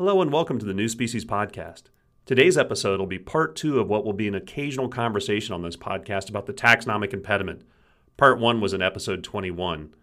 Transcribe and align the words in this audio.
Hello 0.00 0.22
and 0.22 0.32
welcome 0.32 0.58
to 0.58 0.64
the 0.64 0.72
New 0.72 0.88
Species 0.88 1.26
Podcast. 1.26 1.82
Today's 2.24 2.56
episode 2.56 2.98
will 2.98 3.06
be 3.06 3.18
part 3.18 3.54
two 3.54 3.78
of 3.78 3.90
what 3.90 4.02
will 4.02 4.14
be 4.14 4.26
an 4.28 4.34
occasional 4.34 4.88
conversation 4.88 5.52
on 5.52 5.60
this 5.60 5.76
podcast 5.76 6.30
about 6.30 6.46
the 6.46 6.54
taxonomic 6.54 7.12
impediment. 7.12 7.64
Part 8.16 8.38
one 8.38 8.62
was 8.62 8.72
in 8.72 8.80
episode 8.80 9.22
21. 9.22 9.94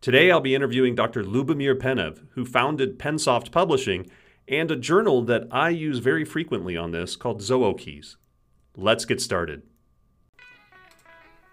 Today 0.00 0.32
I'll 0.32 0.40
be 0.40 0.56
interviewing 0.56 0.96
Dr. 0.96 1.22
Lyubomir 1.22 1.76
Penev, 1.76 2.26
who 2.30 2.44
founded 2.44 2.98
Pensoft 2.98 3.52
Publishing 3.52 4.10
and 4.48 4.72
a 4.72 4.76
journal 4.76 5.22
that 5.22 5.46
I 5.52 5.68
use 5.68 6.00
very 6.00 6.24
frequently 6.24 6.76
on 6.76 6.90
this 6.90 7.14
called 7.14 7.40
ZooKeys. 7.40 8.16
Let's 8.74 9.04
get 9.04 9.20
started. 9.20 9.62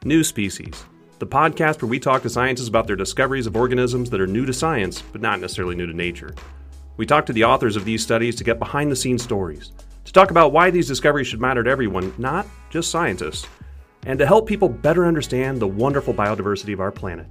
New 0.04 0.24
Species, 0.24 0.86
the 1.20 1.28
podcast 1.28 1.84
where 1.84 1.90
we 1.90 2.00
talk 2.00 2.24
to 2.24 2.32
scientists 2.32 2.68
about 2.68 2.88
their 2.88 2.96
discoveries 2.96 3.46
of 3.46 3.56
organisms 3.56 4.10
that 4.10 4.22
are 4.22 4.26
new 4.26 4.48
to 4.48 4.54
science, 4.54 5.04
but 5.04 5.22
not 5.22 5.40
necessarily 5.40 5.76
new 5.76 5.86
to 5.86 5.94
nature. 5.94 6.34
We 6.98 7.06
talk 7.06 7.26
to 7.26 7.34
the 7.34 7.44
authors 7.44 7.76
of 7.76 7.84
these 7.84 8.02
studies 8.02 8.36
to 8.36 8.44
get 8.44 8.60
behind 8.60 8.92
the 8.92 8.96
scenes 8.96 9.24
stories, 9.24 9.72
to 10.06 10.14
talk 10.14 10.32
about 10.32 10.54
why 10.54 10.70
these 10.70 10.88
discoveries 10.88 11.28
should 11.28 11.42
matter 11.42 11.64
to 11.64 11.70
everyone, 11.70 12.14
not 12.18 12.48
just 12.70 12.90
scientists, 12.90 13.48
and 14.06 14.18
to 14.20 14.26
help 14.26 14.48
people 14.48 14.70
better 14.70 15.06
understand 15.06 15.60
the 15.60 15.68
wonderful 15.68 16.14
biodiversity 16.14 16.74
of 16.74 16.80
our 16.80 16.92
planet. 16.92 17.28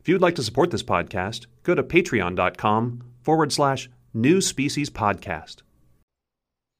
If 0.00 0.08
you'd 0.08 0.22
like 0.22 0.36
to 0.36 0.42
support 0.42 0.70
this 0.70 0.82
podcast, 0.82 1.46
go 1.64 1.74
to 1.74 1.82
patreon.com 1.82 3.02
forward 3.20 3.52
slash 3.52 3.90
new 4.14 4.40
species 4.40 4.88
podcast. 4.88 5.56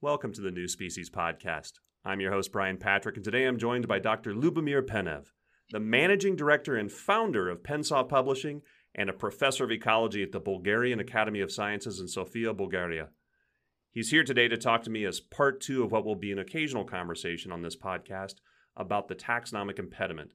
Welcome 0.00 0.32
to 0.32 0.40
the 0.40 0.52
New 0.52 0.68
Species 0.68 1.10
Podcast. 1.10 1.72
I'm 2.04 2.20
your 2.20 2.32
host, 2.32 2.52
Brian 2.52 2.78
Patrick, 2.78 3.16
and 3.16 3.24
today 3.24 3.44
I'm 3.44 3.58
joined 3.58 3.86
by 3.86 3.98
Dr. 3.98 4.32
Lyubomir 4.32 4.80
Penev, 4.80 5.26
the 5.70 5.80
managing 5.80 6.34
director 6.34 6.76
and 6.76 6.90
founder 6.90 7.48
of 7.48 7.62
Pensoft 7.62 8.08
Publishing 8.08 8.62
and 8.94 9.10
a 9.10 9.14
professor 9.14 9.64
of 9.64 9.70
ecology 9.70 10.22
at 10.22 10.32
the 10.32 10.40
Bulgarian 10.40 10.98
Academy 10.98 11.40
of 11.40 11.52
Sciences 11.52 12.00
in 12.00 12.08
Sofia, 12.08 12.54
Bulgaria. 12.54 13.08
He's 13.90 14.10
here 14.10 14.24
today 14.24 14.48
to 14.48 14.56
talk 14.56 14.82
to 14.84 14.90
me 14.90 15.04
as 15.04 15.20
part 15.20 15.60
two 15.60 15.82
of 15.82 15.92
what 15.92 16.04
will 16.04 16.14
be 16.14 16.32
an 16.32 16.38
occasional 16.38 16.84
conversation 16.84 17.52
on 17.52 17.62
this 17.62 17.76
podcast 17.76 18.34
about 18.76 19.08
the 19.08 19.14
taxonomic 19.14 19.78
impediment, 19.78 20.32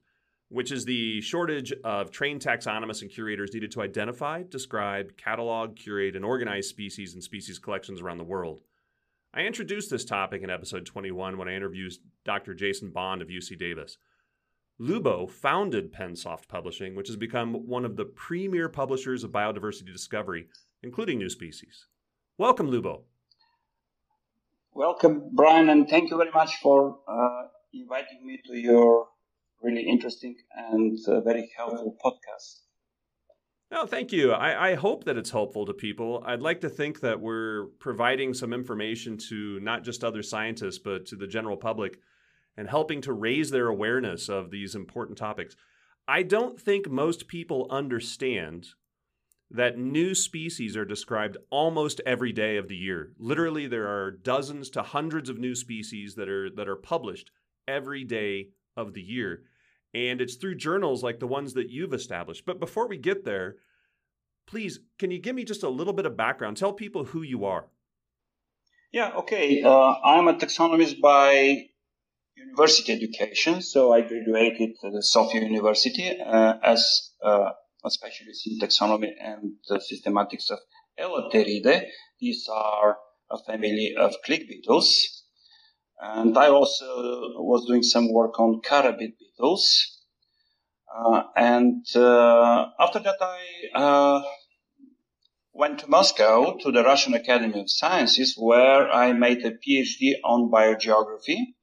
which 0.48 0.70
is 0.70 0.84
the 0.84 1.20
shortage 1.20 1.72
of 1.82 2.10
trained 2.10 2.42
taxonomists 2.42 3.02
and 3.02 3.10
curators 3.10 3.52
needed 3.52 3.72
to 3.72 3.82
identify, 3.82 4.42
describe, 4.42 5.16
catalog, 5.16 5.76
curate, 5.76 6.14
and 6.14 6.24
organize 6.24 6.68
species 6.68 7.14
and 7.14 7.22
species 7.22 7.58
collections 7.58 8.00
around 8.00 8.18
the 8.18 8.24
world. 8.24 8.60
I 9.32 9.40
introduced 9.40 9.90
this 9.90 10.04
topic 10.04 10.42
in 10.42 10.50
episode 10.50 10.86
21 10.86 11.38
when 11.38 11.48
I 11.48 11.54
interviewed 11.54 11.92
Dr. 12.24 12.54
Jason 12.54 12.90
Bond 12.90 13.20
of 13.20 13.28
UC 13.28 13.58
Davis. 13.58 13.98
Lubo 14.80 15.30
founded 15.30 15.92
Pensoft 15.92 16.48
Publishing, 16.48 16.96
which 16.96 17.06
has 17.06 17.16
become 17.16 17.68
one 17.68 17.84
of 17.84 17.96
the 17.96 18.04
premier 18.04 18.68
publishers 18.68 19.22
of 19.22 19.30
biodiversity 19.30 19.92
discovery, 19.92 20.48
including 20.82 21.18
new 21.18 21.28
species. 21.28 21.86
Welcome, 22.38 22.70
Lubo. 22.70 23.02
Welcome, 24.72 25.30
Brian, 25.32 25.68
and 25.68 25.88
thank 25.88 26.10
you 26.10 26.16
very 26.16 26.32
much 26.32 26.56
for 26.56 26.98
uh, 27.06 27.48
inviting 27.72 28.26
me 28.26 28.40
to 28.46 28.58
your 28.58 29.06
really 29.62 29.82
interesting 29.82 30.34
and 30.56 30.98
uh, 31.06 31.20
very 31.20 31.52
helpful 31.56 31.96
podcast. 32.04 32.62
No, 33.70 33.86
thank 33.86 34.12
you. 34.12 34.32
I, 34.32 34.70
I, 34.70 34.74
hope 34.74 35.04
that 35.04 35.16
it's 35.16 35.30
helpful 35.30 35.64
to 35.66 35.72
people. 35.72 36.22
I'd 36.26 36.42
like 36.42 36.60
to 36.60 36.68
think 36.68 37.00
that 37.00 37.20
we're 37.20 37.66
providing 37.78 38.34
some 38.34 38.52
information 38.52 39.16
to 39.30 39.58
not 39.60 39.84
just 39.84 40.04
other 40.04 40.22
scientists, 40.22 40.78
but 40.78 41.06
to 41.06 41.16
the 41.16 41.26
general 41.26 41.56
public 41.56 41.98
and 42.56 42.68
helping 42.68 43.00
to 43.02 43.12
raise 43.12 43.50
their 43.50 43.68
awareness 43.68 44.28
of 44.28 44.50
these 44.50 44.74
important 44.74 45.18
topics. 45.18 45.56
I 46.06 46.22
don't 46.22 46.60
think 46.60 46.88
most 46.88 47.28
people 47.28 47.66
understand 47.70 48.68
that 49.50 49.78
new 49.78 50.14
species 50.14 50.76
are 50.76 50.84
described 50.84 51.36
almost 51.50 52.00
every 52.04 52.32
day 52.32 52.56
of 52.56 52.68
the 52.68 52.76
year. 52.76 53.12
Literally 53.18 53.66
there 53.66 53.88
are 53.88 54.10
dozens 54.10 54.70
to 54.70 54.82
hundreds 54.82 55.28
of 55.28 55.38
new 55.38 55.54
species 55.54 56.14
that 56.16 56.28
are 56.28 56.50
that 56.50 56.68
are 56.68 56.76
published 56.76 57.30
every 57.68 58.04
day 58.04 58.48
of 58.76 58.94
the 58.94 59.02
year. 59.02 59.42
And 59.94 60.20
it's 60.20 60.34
through 60.34 60.56
journals 60.56 61.04
like 61.04 61.20
the 61.20 61.26
ones 61.26 61.54
that 61.54 61.70
you've 61.70 61.94
established. 61.94 62.44
But 62.44 62.58
before 62.58 62.88
we 62.88 62.96
get 62.96 63.24
there, 63.24 63.56
please 64.46 64.80
can 64.98 65.10
you 65.10 65.20
give 65.20 65.36
me 65.36 65.44
just 65.44 65.62
a 65.62 65.68
little 65.68 65.92
bit 65.92 66.06
of 66.06 66.16
background? 66.16 66.56
Tell 66.56 66.72
people 66.72 67.04
who 67.04 67.22
you 67.22 67.44
are. 67.44 67.66
Yeah, 68.92 69.12
okay. 69.18 69.62
Uh, 69.62 69.94
I'm 70.04 70.28
a 70.28 70.34
taxonomist 70.34 71.00
by 71.00 71.68
university 72.44 72.92
education. 72.92 73.62
So 73.62 73.92
I 73.92 74.00
graduated 74.02 74.70
at 74.84 74.92
the 74.92 75.02
Sofia 75.02 75.40
University 75.42 76.18
uh, 76.20 76.54
as 76.62 77.12
uh, 77.24 77.50
a 77.84 77.90
specialist 77.90 78.46
in 78.46 78.58
taxonomy 78.58 79.10
and 79.20 79.54
the 79.68 79.76
systematics 79.76 80.50
of 80.50 80.58
Elateridae. 80.98 81.88
These 82.20 82.48
are 82.52 82.96
a 83.30 83.38
family 83.46 83.94
of 83.98 84.14
click 84.24 84.48
beetles. 84.48 85.22
And 86.00 86.36
I 86.36 86.48
also 86.48 86.84
was 87.38 87.66
doing 87.66 87.82
some 87.82 88.12
work 88.12 88.38
on 88.38 88.60
carabid 88.62 89.12
beetles. 89.18 90.00
Uh, 90.94 91.22
and 91.36 91.84
uh, 91.96 92.66
after 92.78 93.00
that, 93.00 93.16
I 93.20 93.40
uh, 93.74 94.22
went 95.52 95.80
to 95.80 95.90
Moscow 95.90 96.56
to 96.58 96.72
the 96.72 96.82
Russian 96.82 97.14
Academy 97.14 97.60
of 97.60 97.70
Sciences, 97.70 98.34
where 98.36 98.90
I 98.90 99.12
made 99.12 99.44
a 99.44 99.52
PhD 99.52 100.14
on 100.24 100.50
biogeography 100.50 101.53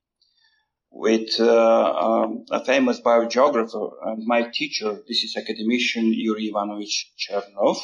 with 0.91 1.40
uh, 1.40 1.94
um, 1.94 2.46
a 2.52 2.63
famous 2.63 3.00
biogeographer 3.00 3.91
and 4.03 4.25
my 4.25 4.50
teacher. 4.53 5.02
This 5.07 5.24
is 5.24 5.35
academician 5.38 6.13
Yuri 6.13 6.50
Ivanovich 6.50 7.12
Chernov. 7.18 7.78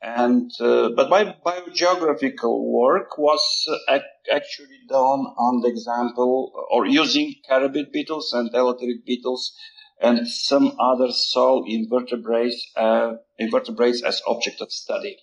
And 0.00 0.50
uh, 0.60 0.90
but 0.90 1.10
my 1.10 1.34
biogeographical 1.44 2.62
work 2.70 3.18
was 3.18 3.42
uh, 3.88 3.98
actually 4.30 4.78
done 4.88 5.20
on 5.38 5.62
the 5.62 5.68
example 5.68 6.52
or 6.70 6.86
using 6.86 7.34
carabid 7.50 7.92
beetles 7.92 8.32
and 8.32 8.52
elaterid 8.52 9.04
beetles 9.04 9.52
and 10.00 10.28
some 10.28 10.76
other 10.78 11.10
soil 11.10 11.64
invertebrates, 11.66 12.70
uh, 12.76 13.14
invertebrates 13.38 14.02
as 14.02 14.20
object 14.26 14.60
of 14.60 14.70
study. 14.70 15.16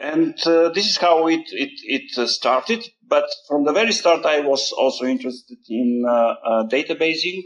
And 0.00 0.34
uh, 0.44 0.70
this 0.70 0.86
is 0.86 0.96
how 0.96 1.28
it, 1.28 1.44
it, 1.52 1.70
it 1.84 2.18
uh, 2.18 2.26
started. 2.26 2.84
But 3.06 3.26
from 3.48 3.64
the 3.64 3.72
very 3.72 3.92
start, 3.92 4.26
I 4.26 4.40
was 4.40 4.72
also 4.72 5.04
interested 5.04 5.58
in 5.68 6.04
uh, 6.06 6.12
uh, 6.12 6.66
databasing 6.66 7.42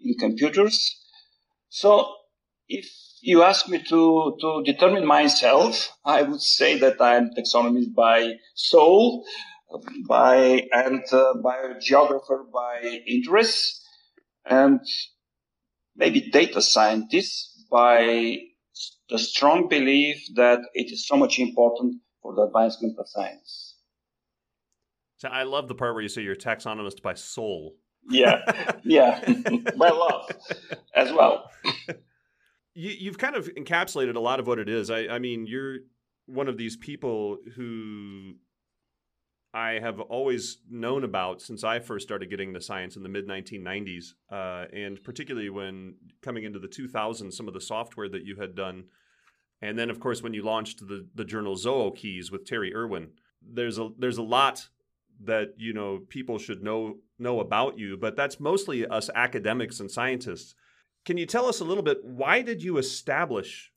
in 0.00 0.14
computers. 0.18 0.96
So 1.68 2.14
if 2.68 2.88
you 3.20 3.42
ask 3.42 3.68
me 3.68 3.82
to, 3.82 4.36
to 4.40 4.62
determine 4.64 5.06
myself, 5.06 5.92
I 6.04 6.22
would 6.22 6.40
say 6.40 6.78
that 6.78 7.00
I'm 7.00 7.30
taxonomist 7.36 7.94
by 7.94 8.34
soul, 8.54 9.24
by, 10.08 10.66
and 10.72 11.04
uh, 11.12 11.34
biogeographer 11.44 12.50
by 12.52 13.02
interest, 13.06 13.82
and 14.44 14.80
maybe 15.94 16.30
data 16.30 16.62
scientist 16.62 17.66
by 17.70 18.38
the 19.10 19.18
strong 19.18 19.68
belief 19.68 20.22
that 20.34 20.60
it 20.74 20.92
is 20.92 21.06
so 21.06 21.16
much 21.16 21.38
important 21.38 22.00
for 22.22 22.34
the 22.34 22.42
advancement 22.42 22.98
of 22.98 23.08
science. 23.08 23.76
So 25.18 25.28
I 25.28 25.42
love 25.42 25.68
the 25.68 25.74
part 25.74 25.94
where 25.94 26.02
you 26.02 26.08
say 26.08 26.22
you're 26.22 26.36
taxonomist 26.36 27.02
by 27.02 27.14
soul. 27.14 27.76
Yeah, 28.08 28.40
yeah, 28.84 29.22
by 29.76 29.90
love 29.90 30.30
as 30.94 31.12
well. 31.12 31.50
You, 32.72 32.90
you've 32.90 33.18
kind 33.18 33.34
of 33.34 33.48
encapsulated 33.56 34.14
a 34.14 34.20
lot 34.20 34.38
of 34.38 34.46
what 34.46 34.60
it 34.60 34.68
is. 34.68 34.90
I, 34.90 35.08
I 35.08 35.18
mean, 35.18 35.44
you're 35.44 35.78
one 36.26 36.46
of 36.46 36.56
these 36.56 36.76
people 36.76 37.38
who 37.56 38.34
I 39.52 39.80
have 39.80 39.98
always 40.00 40.58
known 40.70 41.02
about 41.02 41.42
since 41.42 41.64
I 41.64 41.80
first 41.80 42.06
started 42.06 42.30
getting 42.30 42.50
into 42.50 42.60
science 42.60 42.96
in 42.96 43.02
the 43.02 43.08
mid 43.08 43.26
1990s, 43.26 44.12
uh, 44.30 44.66
and 44.72 45.02
particularly 45.02 45.50
when 45.50 45.96
coming 46.22 46.44
into 46.44 46.60
the 46.60 46.68
2000s, 46.68 47.32
some 47.32 47.48
of 47.48 47.54
the 47.54 47.60
software 47.60 48.08
that 48.08 48.24
you 48.24 48.36
had 48.36 48.54
done, 48.54 48.84
and 49.60 49.78
then 49.78 49.90
of 49.90 50.00
course 50.00 50.22
when 50.22 50.34
you 50.34 50.42
launched 50.42 50.86
the 50.86 51.06
the 51.14 51.24
journal 51.24 51.56
ZooKeys 51.56 52.30
with 52.30 52.46
Terry 52.46 52.74
Erwin, 52.74 53.10
there's 53.42 53.78
a 53.78 53.90
there's 53.98 54.18
a 54.18 54.22
lot 54.22 54.68
that 55.24 55.54
you 55.58 55.72
know 55.72 56.00
people 56.08 56.38
should 56.38 56.62
know 56.62 56.96
know 57.18 57.40
about 57.40 57.78
you, 57.78 57.96
but 57.96 58.16
that's 58.16 58.40
mostly 58.40 58.86
us 58.86 59.10
academics 59.14 59.80
and 59.80 59.90
scientists. 59.90 60.54
Can 61.04 61.16
you 61.16 61.26
tell 61.26 61.46
us 61.46 61.60
a 61.60 61.64
little 61.64 61.82
bit 61.82 62.04
why 62.04 62.42
did 62.42 62.62
you 62.62 62.78
establish 62.78 63.72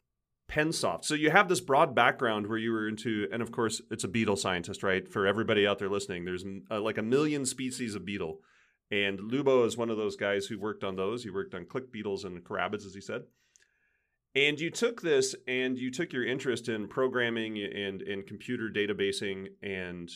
Pensoft. 0.50 1.06
So 1.06 1.16
you 1.16 1.32
have 1.32 1.50
this 1.50 1.62
broad 1.62 1.96
background 1.96 2.48
where 2.48 2.58
you 2.58 2.72
were 2.72 2.88
into, 2.88 3.28
and 3.32 3.42
of 3.42 3.52
course, 3.52 3.82
it's 3.90 4.04
a 4.04 4.10
beetle 4.10 4.36
scientist, 4.36 4.84
right? 4.84 5.08
For 5.08 5.26
everybody 5.26 5.66
out 5.66 5.80
there 5.80 5.90
listening, 5.90 6.26
there's 6.26 6.46
uh, 6.70 6.82
like 6.82 6.98
a 6.98 7.04
million 7.04 7.46
species 7.46 7.96
of 7.96 8.06
beetle. 8.06 8.40
And 8.92 9.20
Lubo 9.20 9.66
is 9.66 9.78
one 9.78 9.90
of 9.90 9.98
those 9.98 10.16
guys 10.16 10.46
who 10.46 10.60
worked 10.60 10.84
on 10.84 10.96
those. 10.96 11.24
He 11.24 11.30
worked 11.30 11.56
on 11.56 11.66
click 11.66 11.92
beetles 11.92 12.26
and 12.26 12.44
carabids, 12.44 12.86
as 12.86 12.94
he 12.94 13.02
said. 13.02 13.24
And 14.36 14.60
you 14.60 14.72
took 14.72 15.02
this 15.02 15.36
and 15.48 15.78
you 15.78 15.92
took 15.92 16.12
your 16.12 16.26
interest 16.26 16.68
in 16.68 16.88
programming 16.88 17.58
and, 17.60 18.02
and 18.02 18.26
computer 18.26 18.70
databasing 18.74 19.48
and 19.62 20.10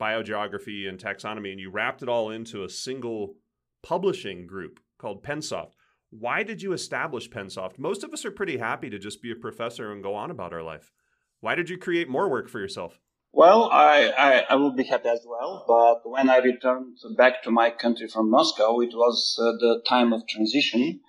biogeography 0.00 0.88
and 0.88 0.98
taxonomy, 0.98 1.50
and 1.50 1.60
you 1.60 1.70
wrapped 1.70 2.02
it 2.02 2.08
all 2.08 2.30
into 2.30 2.64
a 2.64 2.68
single 2.68 3.34
publishing 3.82 4.46
group 4.46 4.78
called 4.98 5.24
Pensoft. 5.24 5.72
Why 6.10 6.42
did 6.42 6.62
you 6.62 6.72
establish 6.72 7.28
Pensoft? 7.30 7.78
Most 7.78 8.04
of 8.04 8.12
us 8.12 8.24
are 8.24 8.30
pretty 8.30 8.58
happy 8.58 8.90
to 8.90 8.98
just 8.98 9.22
be 9.22 9.32
a 9.32 9.36
professor 9.36 9.90
and 9.92 10.02
go 10.02 10.14
on 10.14 10.30
about 10.30 10.52
our 10.52 10.62
life. 10.62 10.92
Why 11.40 11.54
did 11.54 11.68
you 11.68 11.78
create 11.78 12.08
more 12.08 12.30
work 12.30 12.48
for 12.48 12.60
yourself? 12.60 13.00
Well, 13.32 13.70
I, 13.72 14.12
I, 14.16 14.44
I 14.50 14.54
will 14.56 14.72
be 14.72 14.84
happy 14.84 15.08
as 15.08 15.24
well. 15.26 15.64
But 15.66 16.08
when 16.08 16.30
I 16.30 16.36
returned 16.36 16.98
back 17.16 17.42
to 17.42 17.50
my 17.50 17.70
country 17.70 18.06
from 18.06 18.30
Moscow, 18.30 18.80
it 18.80 18.94
was 18.94 19.36
uh, 19.40 19.52
the 19.58 19.82
time 19.88 20.12
of 20.12 20.28
transition 20.28 21.00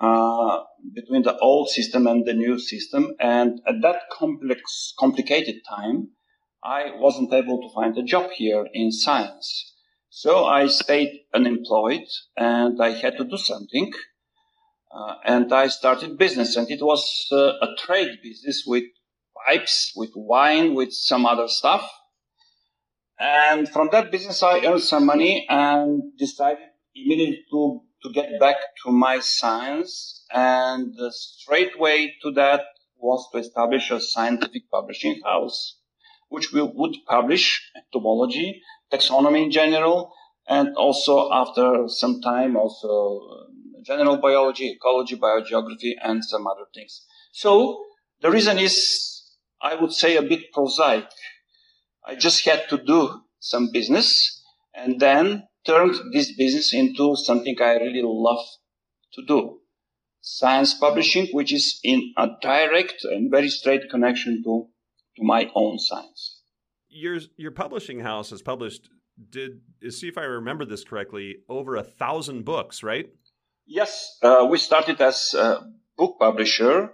uh, 0.00 0.60
between 0.94 1.22
the 1.22 1.36
old 1.38 1.68
system 1.68 2.06
and 2.06 2.24
the 2.24 2.32
new 2.32 2.58
system. 2.58 3.14
And 3.20 3.60
at 3.66 3.82
that 3.82 4.02
complex, 4.10 4.94
complicated 4.98 5.56
time, 5.68 6.08
I 6.64 6.92
wasn't 6.96 7.32
able 7.32 7.60
to 7.60 7.74
find 7.74 7.96
a 7.96 8.02
job 8.02 8.30
here 8.30 8.66
in 8.72 8.92
science. 8.92 9.74
So 10.08 10.44
I 10.44 10.66
stayed 10.66 11.20
unemployed 11.32 12.06
and 12.36 12.82
I 12.82 12.90
had 12.90 13.16
to 13.18 13.24
do 13.24 13.36
something. 13.36 13.92
Uh, 14.92 15.14
and 15.24 15.52
I 15.52 15.68
started 15.68 16.18
business 16.18 16.56
and 16.56 16.68
it 16.70 16.82
was 16.82 17.28
uh, 17.30 17.52
a 17.62 17.68
trade 17.78 18.18
business 18.22 18.64
with 18.66 18.84
pipes, 19.46 19.92
with 19.94 20.10
wine, 20.16 20.74
with 20.74 20.92
some 20.92 21.26
other 21.26 21.46
stuff. 21.46 21.88
And 23.18 23.68
from 23.68 23.90
that 23.92 24.10
business, 24.10 24.42
I 24.42 24.64
earned 24.64 24.82
some 24.82 25.06
money 25.06 25.46
and 25.48 26.16
decided 26.18 26.64
immediately 26.94 27.44
to, 27.50 27.82
to 28.02 28.12
get 28.12 28.38
back 28.40 28.56
to 28.84 28.92
my 28.92 29.20
science. 29.20 30.24
And 30.32 30.94
the 30.96 31.12
straight 31.12 31.78
way 31.78 32.14
to 32.22 32.32
that 32.32 32.62
was 32.96 33.28
to 33.32 33.38
establish 33.38 33.90
a 33.90 34.00
scientific 34.00 34.70
publishing 34.70 35.20
house, 35.24 35.78
which 36.28 36.52
we 36.52 36.62
would 36.62 36.96
publish 37.06 37.70
entomology, 37.76 38.62
taxonomy 38.92 39.44
in 39.44 39.50
general, 39.50 40.12
and 40.48 40.76
also 40.76 41.30
after 41.32 41.88
some 41.88 42.20
time, 42.20 42.56
also 42.56 43.20
uh, 43.30 43.82
general 43.82 44.16
biology, 44.16 44.70
ecology, 44.70 45.16
biogeography, 45.16 45.94
and 46.02 46.24
some 46.24 46.46
other 46.46 46.66
things. 46.74 47.04
So 47.32 47.84
the 48.20 48.30
reason 48.30 48.58
is 48.58 49.20
I 49.62 49.74
would 49.74 49.92
say 49.92 50.16
a 50.16 50.22
bit 50.22 50.52
prosaic. 50.52 51.08
I 52.04 52.14
just 52.14 52.44
had 52.44 52.68
to 52.70 52.78
do 52.78 53.22
some 53.38 53.70
business 53.72 54.42
and 54.74 55.00
then 55.00 55.44
turned 55.66 55.94
this 56.12 56.34
business 56.36 56.72
into 56.72 57.16
something 57.16 57.56
I 57.60 57.74
really 57.74 58.02
love 58.04 58.44
to 59.14 59.22
do. 59.26 59.58
Science 60.22 60.74
publishing, 60.74 61.28
which 61.32 61.52
is 61.52 61.80
in 61.82 62.12
a 62.16 62.28
direct 62.42 63.04
and 63.04 63.30
very 63.30 63.48
straight 63.48 63.90
connection 63.90 64.42
to, 64.44 64.66
to 65.16 65.22
my 65.22 65.50
own 65.54 65.78
science. 65.78 66.42
Your, 66.88 67.18
your 67.36 67.52
publishing 67.52 68.00
house 68.00 68.30
has 68.30 68.42
published, 68.42 68.88
did, 69.30 69.60
see 69.90 70.08
if 70.08 70.18
I 70.18 70.24
remember 70.24 70.64
this 70.64 70.84
correctly, 70.84 71.36
over 71.48 71.76
a 71.76 71.82
thousand 71.82 72.44
books, 72.44 72.82
right? 72.82 73.08
Yes, 73.66 74.18
uh, 74.22 74.46
we 74.50 74.58
started 74.58 75.00
as 75.00 75.32
a 75.34 75.60
book 75.96 76.16
publisher 76.18 76.90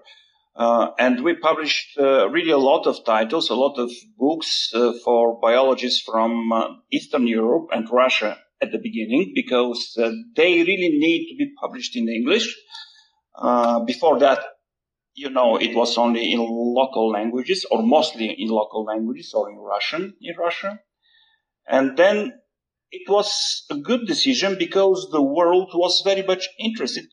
uh, 0.54 0.90
and 0.98 1.22
we 1.24 1.34
published 1.34 1.98
uh, 1.98 2.28
really 2.28 2.50
a 2.50 2.58
lot 2.58 2.86
of 2.86 3.04
titles, 3.04 3.50
a 3.50 3.54
lot 3.54 3.78
of 3.78 3.90
books 4.16 4.70
uh, 4.74 4.92
for 5.04 5.40
biologists 5.40 6.02
from 6.02 6.52
uh, 6.52 6.68
Eastern 6.92 7.26
Europe 7.26 7.68
and 7.72 7.88
Russia 7.90 8.38
at 8.62 8.72
the 8.72 8.78
beginning 8.78 9.32
because 9.34 9.96
uh, 9.98 10.10
they 10.34 10.58
really 10.58 10.90
need 10.98 11.28
to 11.30 11.36
be 11.36 11.52
published 11.60 11.96
in 11.96 12.08
English. 12.08 12.54
Uh, 13.36 13.80
before 13.80 14.18
that, 14.18 14.40
you 15.14 15.30
know, 15.30 15.56
it 15.56 15.74
was 15.74 15.96
only 15.98 16.32
in 16.32 16.40
local 16.40 17.10
languages 17.10 17.66
or 17.70 17.82
mostly 17.82 18.30
in 18.38 18.48
local 18.48 18.84
languages 18.84 19.32
or 19.34 19.50
in 19.50 19.58
Russian 19.58 20.14
in 20.20 20.36
Russia. 20.36 20.80
And 21.66 21.96
then 21.96 22.32
it 22.90 23.08
was 23.08 23.64
a 23.70 23.76
good 23.76 24.06
decision 24.06 24.56
because 24.58 25.08
the 25.10 25.22
world 25.22 25.70
was 25.74 26.02
very 26.04 26.22
much 26.22 26.48
interested 26.58 27.06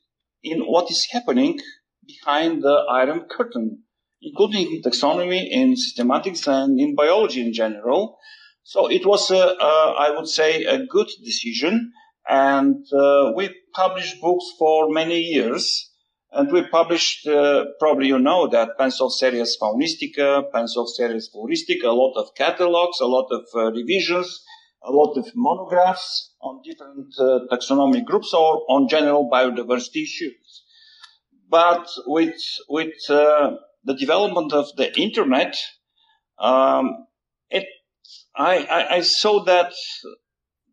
in 0.44 0.62
what 0.62 0.92
is 0.92 1.08
happening 1.12 1.60
behind 2.06 2.62
the 2.62 2.84
Iron 2.92 3.26
Curtain, 3.30 3.84
including 4.22 4.76
in 4.76 4.82
taxonomy, 4.82 5.48
in 5.50 5.76
systematics, 5.76 6.48
and 6.48 6.80
in 6.80 6.96
biology 6.96 7.42
in 7.42 7.54
general. 7.54 8.18
So 8.64 8.90
it 8.90 9.06
was, 9.06 9.30
a, 9.32 9.36
a, 9.36 9.96
I 10.00 10.16
would 10.16 10.28
say, 10.28 10.64
a 10.64 10.86
good 10.86 11.08
decision. 11.24 11.92
And 12.28 12.86
uh, 12.94 13.34
we 13.36 13.54
published 13.74 14.22
books 14.22 14.46
for 14.58 14.90
many 14.90 15.20
years. 15.20 15.92
And 16.32 16.52
we 16.52 16.64
published, 16.68 17.28
uh, 17.28 17.66
probably 17.80 18.08
you 18.08 18.18
know 18.18 18.48
that 18.48 18.78
Pensoft 18.80 19.12
Series 19.12 19.56
Faunistica, 19.62 20.50
Pensoft 20.52 20.88
Series 20.88 21.30
Floristica, 21.30 21.84
a 21.84 21.92
lot 21.92 22.16
of 22.16 22.34
catalogs, 22.36 23.00
a 23.02 23.06
lot 23.06 23.28
of 23.30 23.46
uh, 23.54 23.72
revisions, 23.72 24.44
a 24.84 24.92
lot 24.92 25.16
of 25.16 25.28
monographs 25.36 26.34
on 26.42 26.62
different 26.64 27.14
uh, 27.20 27.40
taxonomic 27.52 28.06
groups 28.06 28.34
or 28.34 28.64
on 28.68 28.88
general 28.88 29.30
biodiversity 29.30 30.04
issues. 30.04 30.64
But 31.50 31.88
with 32.08 32.42
with 32.68 32.96
uh, 33.10 33.58
the 33.84 33.94
development 33.94 34.54
of 34.54 34.76
the 34.76 34.92
internet, 35.00 35.56
um, 36.40 37.06
it 37.50 37.68
I, 38.36 38.58
I, 38.66 38.96
I 38.96 39.02
saw 39.02 39.44
that 39.46 39.74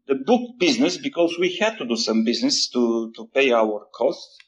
the 0.06 0.14
book 0.14 0.58
business 0.58 0.96
because 0.96 1.36
we 1.38 1.56
had 1.56 1.76
to 1.78 1.86
do 1.86 1.96
some 1.96 2.24
business 2.24 2.68
to 2.70 3.12
to 3.16 3.26
pay 3.34 3.52
our 3.52 3.86
costs 3.94 4.38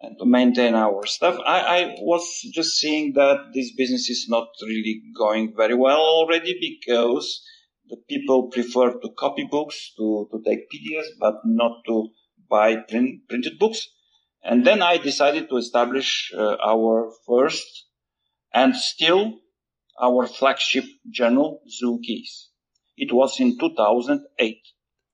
and 0.00 0.16
to 0.18 0.26
maintain 0.26 0.74
our 0.74 1.06
stuff. 1.06 1.38
I, 1.44 1.60
I 1.60 1.94
was 2.00 2.26
just 2.52 2.76
seeing 2.76 3.12
that 3.14 3.52
this 3.54 3.72
business 3.74 4.08
is 4.10 4.26
not 4.28 4.48
really 4.62 5.02
going 5.16 5.54
very 5.56 5.74
well 5.74 6.00
already 6.00 6.56
because 6.60 7.42
the 7.88 7.96
people 8.08 8.48
prefer 8.48 8.92
to 8.92 9.08
copy 9.18 9.46
books, 9.50 9.92
to, 9.96 10.28
to 10.32 10.42
take 10.44 10.70
PDFs, 10.70 11.18
but 11.20 11.34
not 11.44 11.82
to 11.86 12.08
buy 12.48 12.76
print, 12.76 13.28
printed 13.28 13.58
books. 13.58 13.88
And 14.42 14.66
then 14.66 14.82
I 14.82 14.98
decided 14.98 15.48
to 15.48 15.56
establish 15.56 16.32
uh, 16.36 16.56
our 16.62 17.10
first 17.26 17.86
and 18.52 18.76
still 18.76 19.34
our 20.00 20.26
flagship 20.26 20.84
journal, 21.10 21.60
ZooKeys. 21.68 22.48
It 22.96 23.12
was 23.12 23.38
in 23.40 23.58
2008. 23.58 24.58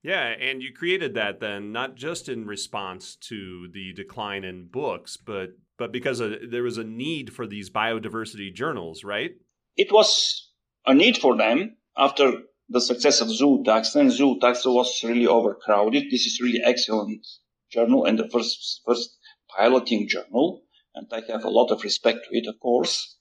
Yeah, 0.03 0.35
and 0.41 0.63
you 0.63 0.73
created 0.73 1.15
that 1.15 1.41
then 1.41 1.73
not 1.73 1.95
just 1.95 2.29
in 2.29 2.47
response 2.47 3.17
to 3.29 3.69
the 3.73 3.93
decline 3.93 4.45
in 4.45 4.69
books, 4.69 5.17
but 5.17 5.51
but 5.77 5.93
because 5.93 6.21
of, 6.21 6.35
there 6.51 6.63
was 6.63 6.79
a 6.79 6.85
need 6.85 7.33
for 7.33 7.47
these 7.47 7.71
biodiversity 7.71 8.55
journals, 8.55 9.03
right? 9.03 9.33
It 9.77 9.91
was 9.91 10.51
a 10.87 10.95
need 10.95 11.17
for 11.17 11.37
them 11.37 11.77
after 11.97 12.33
the 12.69 12.81
success 12.81 13.21
of 13.21 13.31
Zoo 13.31 13.65
Zootaxa, 13.65 13.97
and 13.97 14.11
Zootaxa 14.11 14.73
was 14.73 15.03
really 15.03 15.27
overcrowded. 15.27 16.05
This 16.11 16.27
is 16.27 16.41
really 16.41 16.61
excellent 16.63 17.27
journal 17.71 18.05
and 18.05 18.19
the 18.19 18.29
first 18.29 18.81
first 18.87 19.19
piloting 19.57 20.09
journal, 20.09 20.63
and 20.95 21.07
I 21.13 21.23
have 21.33 21.45
a 21.45 21.51
lot 21.51 21.71
of 21.71 21.83
respect 21.83 22.21
to 22.25 22.37
it, 22.37 22.47
of 22.47 22.59
course. 22.61 23.17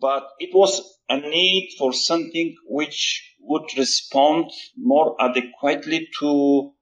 But 0.00 0.28
it 0.38 0.50
was 0.54 0.98
a 1.08 1.18
need 1.18 1.74
for 1.78 1.92
something 1.92 2.56
which 2.66 3.29
would 3.42 3.68
respond 3.76 4.50
more 4.76 5.16
adequately 5.20 6.08
to, 6.20 6.72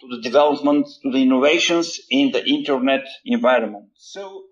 to 0.00 0.16
the 0.16 0.22
development, 0.22 0.86
to 1.02 1.10
the 1.10 1.22
innovations 1.22 2.00
in 2.10 2.32
the 2.32 2.44
internet 2.46 3.04
environment. 3.24 3.86
So 3.96 4.44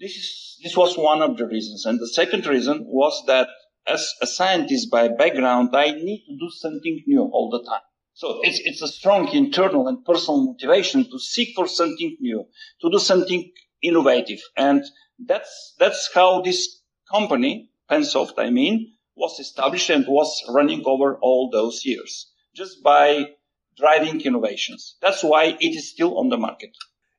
this 0.00 0.12
is, 0.12 0.58
this 0.62 0.76
was 0.76 0.96
one 0.96 1.22
of 1.22 1.36
the 1.36 1.46
reasons. 1.46 1.84
And 1.86 1.98
the 1.98 2.08
second 2.08 2.46
reason 2.46 2.84
was 2.86 3.24
that 3.26 3.48
as 3.86 4.12
a 4.22 4.26
scientist 4.26 4.90
by 4.90 5.08
background, 5.08 5.70
I 5.74 5.90
need 5.90 6.24
to 6.28 6.36
do 6.38 6.50
something 6.50 7.02
new 7.06 7.22
all 7.22 7.50
the 7.50 7.68
time. 7.68 7.82
So 8.12 8.40
it's, 8.42 8.60
it's 8.64 8.82
a 8.82 8.88
strong 8.88 9.28
internal 9.28 9.86
and 9.86 10.04
personal 10.04 10.44
motivation 10.44 11.04
to 11.04 11.18
seek 11.18 11.54
for 11.54 11.68
something 11.68 12.16
new, 12.20 12.46
to 12.82 12.90
do 12.90 12.98
something 12.98 13.52
innovative. 13.82 14.40
And 14.56 14.84
that's, 15.24 15.74
that's 15.78 16.10
how 16.12 16.42
this 16.42 16.82
company, 17.10 17.70
Pensoft, 17.90 18.32
I 18.38 18.50
mean, 18.50 18.94
was 19.18 19.38
established 19.40 19.90
and 19.90 20.06
was 20.06 20.42
running 20.48 20.82
over 20.86 21.18
all 21.20 21.50
those 21.50 21.84
years 21.84 22.30
just 22.54 22.82
by 22.82 23.26
driving 23.76 24.20
innovations. 24.20 24.96
That's 25.00 25.22
why 25.22 25.56
it 25.60 25.76
is 25.76 25.90
still 25.90 26.18
on 26.18 26.28
the 26.28 26.36
market. 26.36 26.70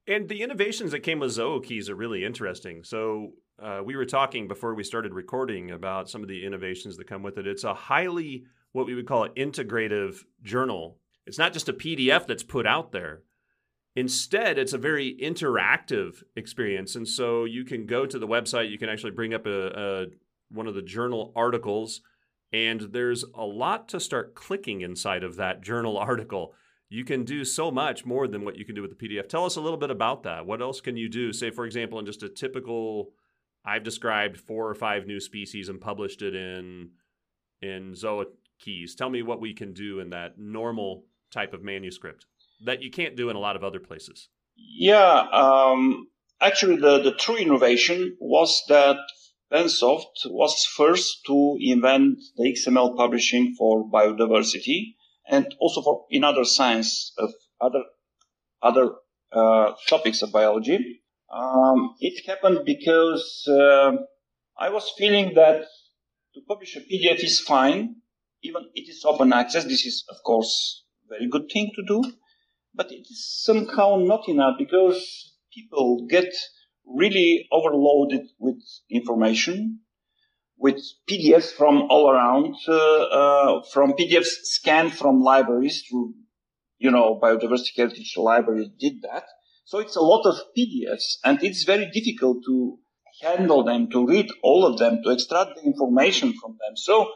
And 0.07 0.27
the 0.27 0.41
innovations 0.41 0.91
that 0.91 1.01
came 1.01 1.19
with 1.19 1.37
ZooKeys 1.37 1.89
are 1.89 1.95
really 1.95 2.25
interesting. 2.25 2.83
So 2.83 3.33
uh, 3.61 3.81
we 3.83 3.95
were 3.95 4.05
talking 4.05 4.47
before 4.47 4.73
we 4.73 4.83
started 4.83 5.13
recording 5.13 5.71
about 5.71 6.09
some 6.09 6.23
of 6.23 6.27
the 6.27 6.45
innovations 6.45 6.97
that 6.97 7.07
come 7.07 7.21
with 7.21 7.37
it. 7.37 7.45
It's 7.45 7.63
a 7.63 7.73
highly 7.73 8.45
what 8.71 8.85
we 8.85 8.95
would 8.95 9.07
call 9.07 9.23
an 9.23 9.31
integrative 9.35 10.23
journal. 10.41 10.97
It's 11.25 11.37
not 11.37 11.53
just 11.53 11.69
a 11.69 11.73
PDF 11.73 12.27
that's 12.27 12.43
put 12.43 12.65
out 12.65 12.91
there. 12.91 13.23
Instead, 13.95 14.57
it's 14.57 14.73
a 14.73 14.77
very 14.77 15.17
interactive 15.21 16.23
experience. 16.35 16.95
And 16.95 17.07
so 17.07 17.45
you 17.45 17.65
can 17.65 17.85
go 17.85 18.05
to 18.05 18.19
the 18.19 18.27
website, 18.27 18.69
you 18.69 18.77
can 18.77 18.89
actually 18.89 19.11
bring 19.11 19.33
up 19.33 19.45
a 19.45 20.07
one 20.49 20.67
of 20.67 20.75
the 20.75 20.81
journal 20.81 21.31
articles, 21.35 22.01
and 22.51 22.81
there's 22.91 23.23
a 23.35 23.43
lot 23.43 23.87
to 23.89 23.99
start 23.99 24.35
clicking 24.35 24.81
inside 24.81 25.23
of 25.23 25.35
that 25.37 25.61
journal 25.61 25.97
article. 26.09 26.53
You 26.89 27.05
can 27.05 27.23
do 27.23 27.45
so 27.45 27.69
much 27.69 28.05
more 28.05 28.27
than 28.27 28.43
what 28.43 28.57
you 28.57 28.65
can 28.65 28.73
do 28.73 28.81
with 28.81 28.97
the 28.97 29.07
PDF. 29.07 29.29
Tell 29.29 29.45
us 29.45 29.55
a 29.55 29.61
little 29.61 29.77
bit 29.77 29.91
about 29.91 30.23
that. 30.23 30.45
What 30.45 30.61
else 30.61 30.81
can 30.81 30.97
you 30.97 31.07
do? 31.07 31.31
Say, 31.31 31.51
for 31.51 31.65
example, 31.65 31.99
in 31.99 32.05
just 32.05 32.23
a 32.23 32.29
typical, 32.29 33.11
I've 33.63 33.83
described 33.83 34.39
four 34.39 34.67
or 34.67 34.73
five 34.73 35.05
new 35.05 35.19
species 35.19 35.69
and 35.69 35.79
published 35.79 36.21
it 36.21 36.33
in 36.33 36.91
in 37.61 37.93
Zoa 37.93 38.25
keys. 38.59 38.95
Tell 38.95 39.09
me 39.09 39.21
what 39.21 39.41
we 39.41 39.53
can 39.53 39.73
do 39.73 39.99
in 39.99 40.09
that 40.09 40.39
normal 40.39 41.03
type 41.31 41.53
of 41.53 41.63
manuscript 41.63 42.25
that 42.65 42.81
you 42.81 42.91
can't 42.91 43.15
do 43.15 43.29
in 43.29 43.35
a 43.35 43.39
lot 43.39 43.55
of 43.55 43.63
other 43.63 43.79
places. 43.79 44.29
Yeah, 44.55 45.25
um, 45.31 46.07
actually, 46.41 46.77
the, 46.77 47.01
the 47.01 47.13
true 47.13 47.37
innovation 47.37 48.17
was 48.19 48.63
that 48.67 48.97
Pensoft 49.51 50.25
was 50.25 50.65
first 50.65 51.25
to 51.25 51.57
invent 51.59 52.19
the 52.37 52.53
XML 52.53 52.95
publishing 52.95 53.55
for 53.57 53.89
biodiversity 53.89 54.95
and 55.27 55.55
also 55.59 55.81
for 55.81 56.05
in 56.09 56.23
other 56.23 56.45
science 56.45 57.13
of 57.17 57.33
other 57.59 57.83
other 58.61 58.91
uh, 59.31 59.73
topics 59.87 60.21
of 60.21 60.31
biology. 60.31 61.01
Um, 61.31 61.95
it 61.99 62.25
happened 62.27 62.59
because 62.65 63.47
uh, 63.47 63.91
I 64.57 64.69
was 64.69 64.91
feeling 64.97 65.33
that 65.35 65.65
to 66.33 66.41
publish 66.47 66.75
a 66.75 66.81
PDF 66.81 67.23
is 67.23 67.39
fine, 67.39 67.95
even 68.43 68.63
it 68.73 68.89
is 68.89 69.03
open 69.05 69.33
access. 69.33 69.63
This 69.63 69.85
is, 69.85 70.03
of 70.09 70.17
course, 70.23 70.83
a 71.05 71.09
very 71.09 71.27
good 71.29 71.49
thing 71.51 71.71
to 71.75 71.83
do, 71.87 72.11
but 72.73 72.91
it 72.91 73.05
is 73.09 73.43
somehow 73.43 73.97
not 73.97 74.27
enough 74.27 74.55
because 74.57 75.33
people 75.53 76.07
get 76.09 76.33
really 76.89 77.47
overloaded 77.51 78.27
with 78.39 78.61
information, 78.89 79.79
with 80.57 80.81
PDFs 81.09 81.51
from 81.53 81.83
all 81.89 82.09
around, 82.09 82.55
uh, 82.67 82.73
uh, 82.73 83.61
from 83.71 83.93
PDFs 83.93 84.43
scanned 84.43 84.93
from 84.93 85.21
libraries 85.21 85.83
through, 85.89 86.13
you 86.77 86.91
know, 86.91 87.19
Biodiversity 87.21 87.75
Heritage 87.75 88.15
Library 88.17 88.71
did 88.79 89.01
that. 89.03 89.23
So 89.65 89.79
it's 89.79 89.95
a 89.95 90.01
lot 90.01 90.25
of 90.25 90.35
PDFs 90.57 91.17
and 91.23 91.43
it's 91.43 91.63
very 91.63 91.89
difficult 91.91 92.43
to 92.45 92.79
handle 93.21 93.63
them, 93.63 93.89
to 93.91 94.05
read 94.05 94.27
all 94.43 94.65
of 94.65 94.79
them, 94.79 95.01
to 95.03 95.11
extract 95.11 95.51
the 95.55 95.61
information 95.61 96.33
from 96.33 96.51
them. 96.51 96.75
So 96.75 97.11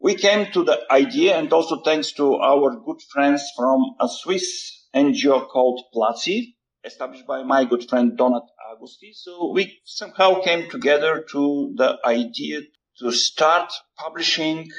we 0.00 0.14
came 0.14 0.50
to 0.52 0.64
the 0.64 0.80
idea 0.90 1.36
and 1.36 1.52
also 1.52 1.82
thanks 1.82 2.12
to 2.12 2.36
our 2.36 2.76
good 2.84 3.00
friends 3.12 3.42
from 3.56 3.94
a 4.00 4.08
Swiss 4.08 4.88
NGO 4.94 5.48
called 5.48 5.82
Plazi, 5.94 6.54
established 6.84 7.26
by 7.26 7.42
my 7.42 7.64
good 7.64 7.88
friend 7.88 8.18
Donat 8.18 8.46
Agosti. 8.70 9.12
So 9.12 9.52
we 9.52 9.80
somehow 9.84 10.40
came 10.42 10.70
together 10.70 11.24
to 11.32 11.74
the 11.76 11.98
idea 12.04 12.60
to 12.98 13.12
start 13.12 13.72
publishing 13.98 14.70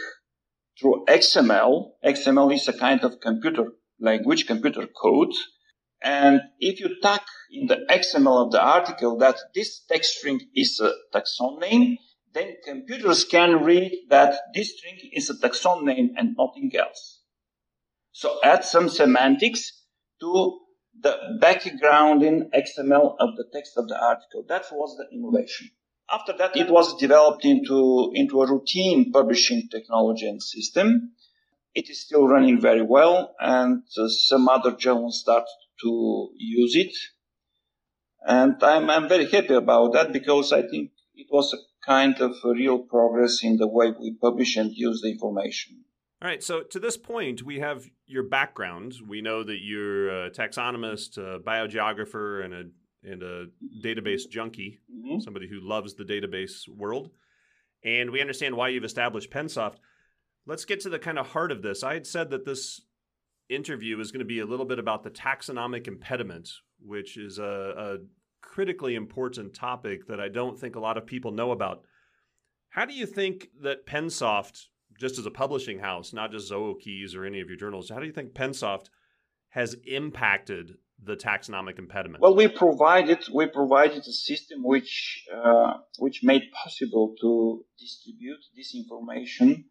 through 0.80 1.06
XML. 1.08 1.92
XML 2.04 2.54
is 2.54 2.68
a 2.68 2.74
kind 2.74 3.04
of 3.04 3.20
computer 3.20 3.66
language, 4.00 4.48
computer 4.48 4.88
code. 4.88 5.34
And 6.02 6.42
if 6.60 6.80
you 6.80 7.00
tag 7.02 7.22
in 7.52 7.68
the 7.68 7.86
XML 7.90 8.46
of 8.46 8.52
the 8.52 8.62
article 8.62 9.18
that 9.20 9.38
this 9.54 9.84
text 9.88 10.18
string 10.18 10.40
is 10.56 10.80
a 10.80 10.94
taxon 11.14 11.60
name, 11.60 11.98
then 12.34 12.56
computers 12.66 13.26
can 13.26 13.64
read 13.64 13.92
that 14.10 14.40
this 14.56 14.78
string 14.78 14.98
is 15.14 15.30
a 15.30 15.36
taxon 15.36 15.84
name 15.84 16.16
and 16.18 16.36
nothing 16.38 16.72
else. 16.76 17.22
So 18.12 18.40
add 18.44 18.66
some 18.66 18.90
semantics 18.90 19.72
to 20.22 20.60
the 21.00 21.38
background 21.40 22.24
in 22.24 22.50
XML 22.52 23.16
of 23.20 23.36
the 23.36 23.46
text 23.52 23.78
of 23.78 23.88
the 23.88 24.00
article. 24.00 24.44
That 24.48 24.66
was 24.72 24.98
the 24.98 25.08
innovation. 25.16 25.72
After 26.10 26.34
that, 26.38 26.58
it 26.58 26.70
was 26.70 26.98
developed 26.98 27.46
into, 27.46 28.12
into 28.14 28.42
a 28.42 28.52
routine 28.52 29.12
publishing 29.12 29.70
technology 29.70 30.28
and 30.28 30.44
system. 30.44 31.14
It 31.74 31.90
is 31.90 32.02
still 32.02 32.28
running 32.28 32.60
very 32.60 32.82
well, 32.82 33.34
and 33.40 33.84
uh, 33.98 34.10
some 34.10 34.50
other 34.50 34.74
journals 34.74 35.22
start 35.22 35.46
to 35.84 36.30
use 36.36 36.76
it. 36.76 36.94
And 38.28 38.62
I'm, 38.62 38.90
I'm 38.90 39.08
very 39.08 39.26
happy 39.26 39.54
about 39.54 39.94
that 39.94 40.12
because 40.12 40.52
I 40.52 40.64
think 40.64 40.92
it 41.16 41.28
was 41.32 41.54
a 41.54 41.86
kind 41.86 42.20
of 42.20 42.36
real 42.44 42.80
progress 42.80 43.44
in 43.44 43.58
the 43.58 43.68
way 43.68 43.92
we 43.98 44.14
publish 44.14 44.58
and 44.58 44.72
use 44.72 45.02
the 45.02 45.12
information. 45.12 45.86
All 46.22 46.28
right. 46.28 46.44
So 46.44 46.62
to 46.62 46.80
this 46.80 46.98
point, 46.98 47.42
we 47.42 47.60
have 47.60 47.90
your 48.06 48.24
background. 48.24 48.94
We 49.08 49.22
know 49.22 49.44
that 49.44 49.60
you're 49.62 50.26
a 50.26 50.30
taxonomist, 50.30 51.18
a 51.18 51.40
biogeographer, 51.40 52.46
and 52.46 52.54
a 52.54 52.64
and 53.04 53.24
a 53.24 53.48
database 53.84 54.30
junkie, 54.30 54.80
mm-hmm. 54.94 55.20
somebody 55.20 55.48
who 55.48 55.60
loves 55.60 55.96
the 55.96 56.04
database 56.04 56.68
world. 56.68 57.10
And 57.84 58.12
we 58.12 58.22
understand 58.22 58.56
why 58.56 58.70
you've 58.70 58.84
established 58.84 59.32
Pensoft. 59.32 59.78
Let's 60.46 60.66
get 60.66 60.82
to 60.82 60.90
the 60.90 61.00
kind 61.00 61.18
of 61.18 61.28
heart 61.28 61.52
of 61.52 61.64
this. 61.64 61.84
I 61.84 61.96
had 61.96 62.06
said 62.06 62.30
that 62.30 62.46
this 62.46 62.82
interview 63.50 64.00
is 64.00 64.12
going 64.12 64.20
to 64.20 64.26
be 64.26 64.40
a 64.40 64.46
little 64.46 64.68
bit 64.68 64.78
about 64.78 65.04
the 65.04 65.10
taxonomic 65.10 65.88
impediment, 65.88 66.50
which 66.80 67.18
is 67.18 67.40
a, 67.40 67.74
a 67.76 67.98
critically 68.42 68.94
important 68.94 69.56
topic 69.56 70.08
that 70.08 70.20
I 70.20 70.30
don't 70.30 70.60
think 70.60 70.76
a 70.76 70.80
lot 70.80 70.98
of 70.98 71.08
people 71.08 71.32
know 71.32 71.52
about. 71.52 71.82
How 72.70 72.86
do 72.86 72.94
you 72.94 73.08
think 73.08 73.48
that 73.62 73.88
Pensoft 73.88 74.68
just 75.02 75.18
as 75.18 75.26
a 75.26 75.32
publishing 75.32 75.80
house, 75.80 76.14
not 76.14 76.32
just 76.32 76.52
ZooKeys 76.52 77.16
or 77.16 77.26
any 77.26 77.42
of 77.42 77.50
your 77.50 77.58
journals, 77.58 77.90
how 77.90 78.00
do 78.00 78.06
you 78.06 78.14
think 78.14 78.34
Pensoft 78.34 78.86
has 79.50 79.76
impacted 79.86 80.76
the 81.04 81.16
taxonomic 81.16 81.80
impediment? 81.80 82.22
Well, 82.22 82.36
we 82.36 82.48
provided 82.48 83.20
we 83.34 83.48
provided 83.48 84.04
a 84.08 84.14
system 84.14 84.60
which 84.64 85.26
uh, 85.36 85.74
which 85.98 86.22
made 86.24 86.44
possible 86.64 87.16
to 87.22 87.66
distribute 87.80 88.44
this 88.56 88.76
information 88.76 89.66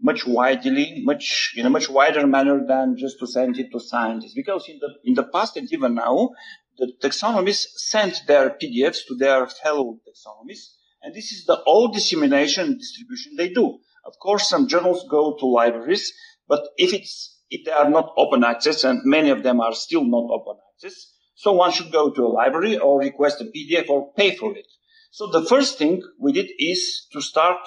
much 0.00 0.26
widely, 0.26 1.02
much 1.04 1.54
in 1.56 1.66
a 1.66 1.70
much 1.70 1.88
wider 1.90 2.26
manner 2.26 2.64
than 2.66 2.96
just 2.96 3.18
to 3.18 3.26
send 3.26 3.58
it 3.58 3.68
to 3.72 3.80
scientists. 3.80 4.34
Because 4.34 4.68
in 4.68 4.78
the 4.78 4.90
in 5.04 5.14
the 5.14 5.24
past 5.24 5.56
and 5.56 5.68
even 5.72 5.94
now, 5.96 6.30
the 6.78 6.92
taxonomists 7.02 7.66
sent 7.76 8.22
their 8.28 8.50
PDFs 8.50 9.00
to 9.08 9.16
their 9.16 9.46
fellow 9.48 9.98
taxonomists, 10.06 10.76
and 11.02 11.12
this 11.12 11.32
is 11.32 11.44
the 11.46 11.56
all 11.66 11.88
dissemination 11.88 12.66
and 12.68 12.78
distribution 12.78 13.34
they 13.36 13.48
do. 13.48 13.80
Of 14.06 14.14
course, 14.20 14.48
some 14.48 14.68
journals 14.68 15.04
go 15.10 15.36
to 15.38 15.46
libraries, 15.46 16.12
but 16.46 16.62
if 16.76 16.92
it's 16.94 17.40
if 17.50 17.64
they 17.64 17.72
are 17.72 17.90
not 17.90 18.12
open 18.16 18.44
access, 18.44 18.84
and 18.84 19.00
many 19.04 19.30
of 19.30 19.42
them 19.42 19.60
are 19.60 19.74
still 19.74 20.04
not 20.04 20.30
open 20.30 20.56
access, 20.74 21.12
so 21.34 21.52
one 21.52 21.72
should 21.72 21.92
go 21.92 22.10
to 22.10 22.22
a 22.22 22.34
library 22.40 22.78
or 22.78 22.98
request 22.98 23.40
a 23.40 23.44
PDF 23.44 23.88
or 23.88 24.12
pay 24.14 24.34
for 24.34 24.56
it. 24.56 24.66
So 25.10 25.28
the 25.28 25.44
first 25.44 25.78
thing 25.78 26.02
we 26.18 26.32
did 26.32 26.50
is 26.58 27.06
to 27.12 27.20
start 27.20 27.58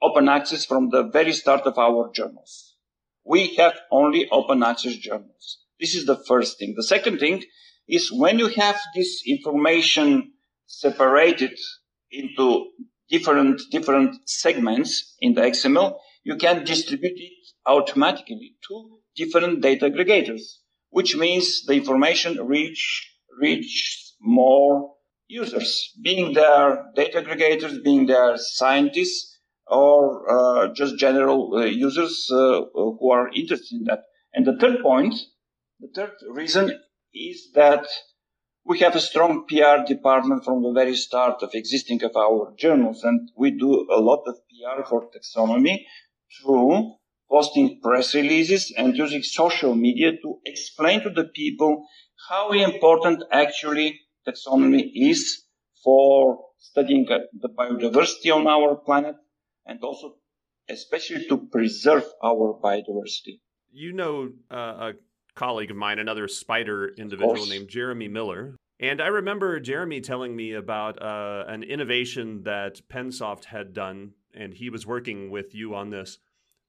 open 0.00 0.28
access 0.28 0.64
from 0.64 0.90
the 0.90 1.04
very 1.04 1.32
start 1.32 1.62
of 1.62 1.78
our 1.78 2.10
journals. 2.12 2.76
We 3.24 3.54
have 3.56 3.74
only 3.90 4.28
open 4.30 4.62
access 4.62 4.96
journals. 4.96 5.58
This 5.80 5.94
is 5.94 6.06
the 6.06 6.22
first 6.28 6.58
thing. 6.58 6.74
The 6.76 6.82
second 6.82 7.18
thing 7.18 7.44
is 7.88 8.12
when 8.12 8.38
you 8.38 8.48
have 8.48 8.78
this 8.94 9.22
information 9.26 10.32
separated 10.66 11.58
into 12.10 12.66
different, 13.12 13.60
different 13.70 14.16
segments 14.28 15.14
in 15.20 15.34
the 15.34 15.42
XML, 15.42 15.98
you 16.24 16.36
can 16.36 16.64
distribute 16.64 17.18
it 17.18 17.32
automatically 17.66 18.56
to 18.66 18.98
different 19.14 19.60
data 19.60 19.90
aggregators, 19.90 20.40
which 20.90 21.14
means 21.16 21.64
the 21.66 21.74
information 21.74 22.44
reach, 22.44 23.08
reach 23.38 24.14
more 24.20 24.94
users, 25.28 25.92
being 26.02 26.32
their 26.32 26.86
data 26.96 27.22
aggregators, 27.22 27.84
being 27.84 28.06
their 28.06 28.36
scientists, 28.36 29.38
or 29.66 30.00
uh, 30.28 30.72
just 30.74 30.98
general 30.98 31.54
uh, 31.54 31.64
users 31.64 32.28
uh, 32.32 32.62
who 32.74 33.10
are 33.10 33.28
interested 33.34 33.76
in 33.76 33.84
that. 33.84 34.02
And 34.34 34.46
the 34.46 34.56
third 34.58 34.82
point, 34.82 35.14
the 35.80 35.88
third 35.94 36.12
reason 36.30 36.80
is 37.14 37.50
that 37.54 37.86
we 38.64 38.78
have 38.78 38.94
a 38.94 39.00
strong 39.00 39.44
PR 39.48 39.84
department 39.86 40.44
from 40.44 40.62
the 40.62 40.72
very 40.72 40.94
start 40.94 41.42
of 41.42 41.54
existing 41.54 42.02
of 42.04 42.16
our 42.16 42.54
journals, 42.56 43.02
and 43.02 43.30
we 43.36 43.50
do 43.50 43.86
a 43.90 44.00
lot 44.00 44.22
of 44.26 44.36
PR 44.48 44.82
for 44.88 45.08
taxonomy 45.10 45.84
through 46.40 46.94
posting 47.30 47.80
press 47.80 48.14
releases 48.14 48.72
and 48.76 48.96
using 48.96 49.22
social 49.22 49.74
media 49.74 50.12
to 50.12 50.38
explain 50.44 51.02
to 51.02 51.10
the 51.10 51.24
people 51.24 51.84
how 52.28 52.52
important 52.52 53.22
actually 53.32 54.00
taxonomy 54.26 54.90
is 54.94 55.44
for 55.82 56.38
studying 56.58 57.06
the 57.06 57.48
biodiversity 57.48 58.32
on 58.32 58.46
our 58.46 58.76
planet 58.76 59.16
and 59.66 59.82
also 59.82 60.14
especially 60.68 61.26
to 61.26 61.48
preserve 61.50 62.04
our 62.22 62.60
biodiversity. 62.62 63.40
You 63.70 63.92
know 63.92 64.28
uh, 64.50 64.56
a 64.56 64.92
colleague 65.34 65.70
of 65.70 65.76
mine, 65.76 65.98
another 65.98 66.28
spider 66.28 66.92
individual 66.96 67.46
named 67.46 67.68
Jeremy 67.68 68.08
Miller. 68.08 68.56
And 68.80 69.00
I 69.00 69.06
remember 69.06 69.60
Jeremy 69.60 70.00
telling 70.00 70.34
me 70.34 70.52
about 70.54 71.00
uh, 71.00 71.44
an 71.46 71.62
innovation 71.62 72.42
that 72.44 72.80
Pensoft 72.88 73.44
had 73.44 73.72
done, 73.72 74.12
and 74.34 74.52
he 74.52 74.70
was 74.70 74.86
working 74.86 75.30
with 75.30 75.54
you 75.54 75.74
on 75.74 75.90
this, 75.90 76.18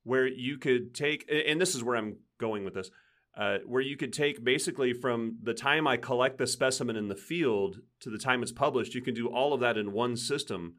where 0.03 0.27
you 0.27 0.57
could 0.57 0.93
take, 0.93 1.29
and 1.29 1.59
this 1.59 1.73
is 1.75 1.83
where 1.83 1.95
I'm 1.95 2.17
going 2.39 2.65
with 2.65 2.75
this, 2.75 2.91
uh, 3.35 3.57
where 3.65 3.81
you 3.81 3.97
could 3.97 4.13
take 4.13 4.43
basically 4.43 4.93
from 4.93 5.37
the 5.41 5.55
time 5.55 5.87
I 5.87 5.97
collect 5.97 6.37
the 6.37 6.45
specimen 6.45 6.95
in 6.95 7.07
the 7.07 7.15
field 7.15 7.77
to 8.01 8.11
the 8.11 8.19
time 8.19 8.43
it's 8.43 8.51
published, 8.51 8.93
you 8.93 9.01
can 9.01 9.15
do 9.15 9.27
all 9.27 9.53
of 9.53 9.61
that 9.61 9.77
in 9.77 9.91
one 9.91 10.15
system. 10.15 10.75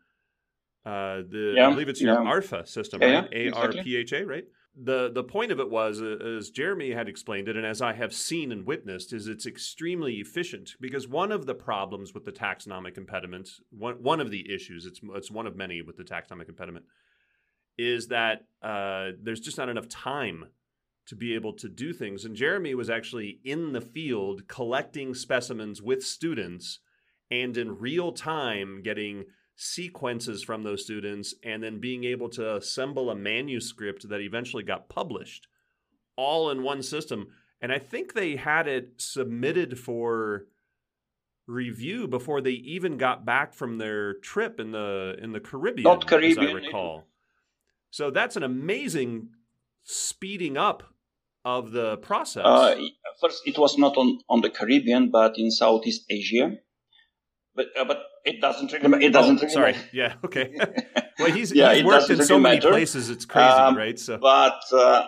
Uh, 0.86 1.22
the 1.28 1.54
yeah, 1.56 1.66
I 1.66 1.70
believe 1.70 1.88
it's 1.88 2.00
your 2.00 2.22
yeah. 2.22 2.30
ARPHA 2.30 2.68
system, 2.68 3.02
yeah, 3.02 3.22
right? 3.22 3.28
A 3.32 3.50
R 3.50 3.72
P 3.72 3.96
H 3.96 4.12
A, 4.12 4.24
right? 4.24 4.44
The 4.76 5.11
the 5.11 5.25
point 5.25 5.52
of 5.52 5.61
it 5.61 5.71
was 5.71 6.02
uh, 6.02 6.16
as 6.38 6.50
Jeremy 6.50 6.90
had 6.90 7.09
explained 7.09 7.49
it 7.49 7.57
and 7.57 7.64
as 7.64 7.81
I 7.81 7.93
have 7.93 8.12
seen 8.12 8.50
and 8.50 8.66
witnessed 8.66 9.12
is 9.12 9.28
it's 9.28 9.47
extremely 9.47 10.14
efficient 10.14 10.75
because 10.81 11.07
one 11.07 11.31
of 11.31 11.47
the 11.47 11.54
problems 11.54 12.12
with 12.12 12.25
the 12.25 12.33
taxonomic 12.33 12.97
impediment 12.97 13.50
one 13.71 14.02
one 14.02 14.21
of 14.21 14.31
the 14.31 14.52
issues 14.52 14.85
it's 14.85 15.00
it's 15.14 15.31
one 15.31 15.47
of 15.47 15.54
many 15.54 15.81
with 15.81 15.97
the 15.97 16.02
taxonomic 16.02 16.49
impediment 16.49 16.87
is 17.78 18.09
that 18.09 18.47
uh, 18.62 19.11
there's 19.21 19.40
just 19.40 19.59
not 19.59 19.69
enough 19.69 19.88
time 19.88 20.47
to 21.07 21.16
be 21.16 21.35
able 21.35 21.52
to 21.52 21.69
do 21.69 21.93
things. 21.93 22.25
And 22.25 22.37
Jeremy 22.37 22.75
was 22.75 22.88
actually 22.88 23.40
in 23.45 23.73
the 23.73 23.81
field 23.81 24.49
collecting 24.49 25.14
specimens 25.14 25.83
with 25.83 26.04
students 26.04 26.81
and 27.31 27.57
in 27.57 27.78
real 27.78 28.12
time 28.12 28.83
getting 28.83 29.25
sequences 29.56 30.42
from 30.42 30.62
those 30.62 30.82
students 30.82 31.34
and 31.44 31.62
then 31.62 31.80
being 31.80 32.04
able 32.04 32.28
to 32.28 32.56
assemble 32.56 33.11
a 33.11 33.14
manuscript 33.14 34.08
that 34.08 34.20
eventually 34.20 34.62
got 34.62 34.88
published 34.88 35.46
all 36.16 36.50
in 36.50 36.62
one 36.62 36.82
system. 36.82 37.28
And 37.61 37.73
I 37.73 37.78
think 37.78 38.12
they 38.12 38.37
had 38.37 38.66
it 38.66 38.94
submitted 38.99 39.78
for 39.78 40.46
review 41.46 42.08
before 42.08 42.40
they 42.40 42.50
even 42.50 42.96
got 42.96 43.25
back 43.25 43.54
from 43.54 43.78
their 43.78 44.14
trip 44.14 44.58
in 44.58 44.73
the 44.73 45.16
in 45.23 45.32
the 45.32 45.40
Caribbean, 45.40 45.84
Not 45.84 46.06
Caribbean, 46.06 46.38
as 46.38 46.50
I 46.50 46.52
recall. 46.52 47.04
So 47.90 48.11
that's 48.11 48.37
an 48.37 48.42
amazing 48.42 49.28
speeding 49.84 50.56
up 50.56 50.82
of 51.44 51.70
the 51.73 51.99
process. 51.99 52.44
Uh, 52.44 52.76
first, 53.20 53.42
it 53.46 53.58
was 53.58 53.78
not 53.78 53.96
on, 53.96 54.18
on 54.28 54.40
the 54.40 54.50
Caribbean, 54.50 55.11
but 55.11 55.38
in 55.38 55.50
Southeast 55.50 56.04
Asia. 56.11 56.56
But 57.54 57.66
uh, 57.78 57.84
but 57.84 58.03
it 58.25 58.40
doesn't 58.40 58.73
really 58.73 59.04
it 59.07 59.12
doesn't 59.12 59.38
oh, 59.38 59.40
really 59.43 59.52
sorry. 59.52 59.73
matter. 59.73 59.88
Yeah. 59.93 60.14
Okay. 60.25 60.57
well, 61.19 61.31
he's, 61.31 61.52
Yeah, 61.52 61.75
he's 61.75 61.85
worked 61.85 62.11
in 62.11 62.23
so 62.23 62.38
many 62.38 62.57
matter. 62.57 62.71
places. 62.71 63.11
It's 63.11 63.25
crazy, 63.25 63.47
Um, 63.49 63.76
right? 63.76 63.99
So 63.99 64.19
But 64.19 64.61
uh, 64.73 65.07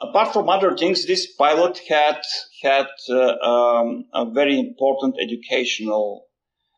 apart 0.00 0.32
from 0.32 0.48
other 0.48 0.76
things, 0.76 1.06
this 1.06 1.26
pilot 1.34 1.80
had 1.88 2.20
had 2.62 2.86
uh, 3.10 3.36
um, 3.50 4.04
a 4.14 4.24
very 4.30 4.58
important 4.58 5.16
educational 5.20 6.26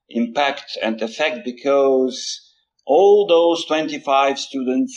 impact 0.08 0.78
and 0.82 1.00
effect 1.02 1.44
because 1.44 2.16
all 2.86 3.26
those 3.26 3.64
25 3.66 4.38
students 4.38 4.94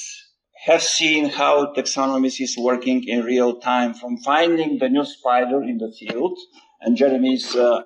have 0.66 0.84
seen 0.84 1.30
how 1.30 1.74
taxonomy 1.74 2.28
is 2.28 2.56
working 2.58 3.04
in 3.08 3.24
real 3.24 3.60
time 3.60 3.94
from 3.94 4.18
finding 4.18 4.78
the 4.80 4.90
new 4.90 5.06
spider 5.06 5.64
in 5.64 5.78
the 5.78 5.92
field. 6.00 6.38
And 6.82 6.96
Jeremy's 6.98 7.56
a 7.56 7.86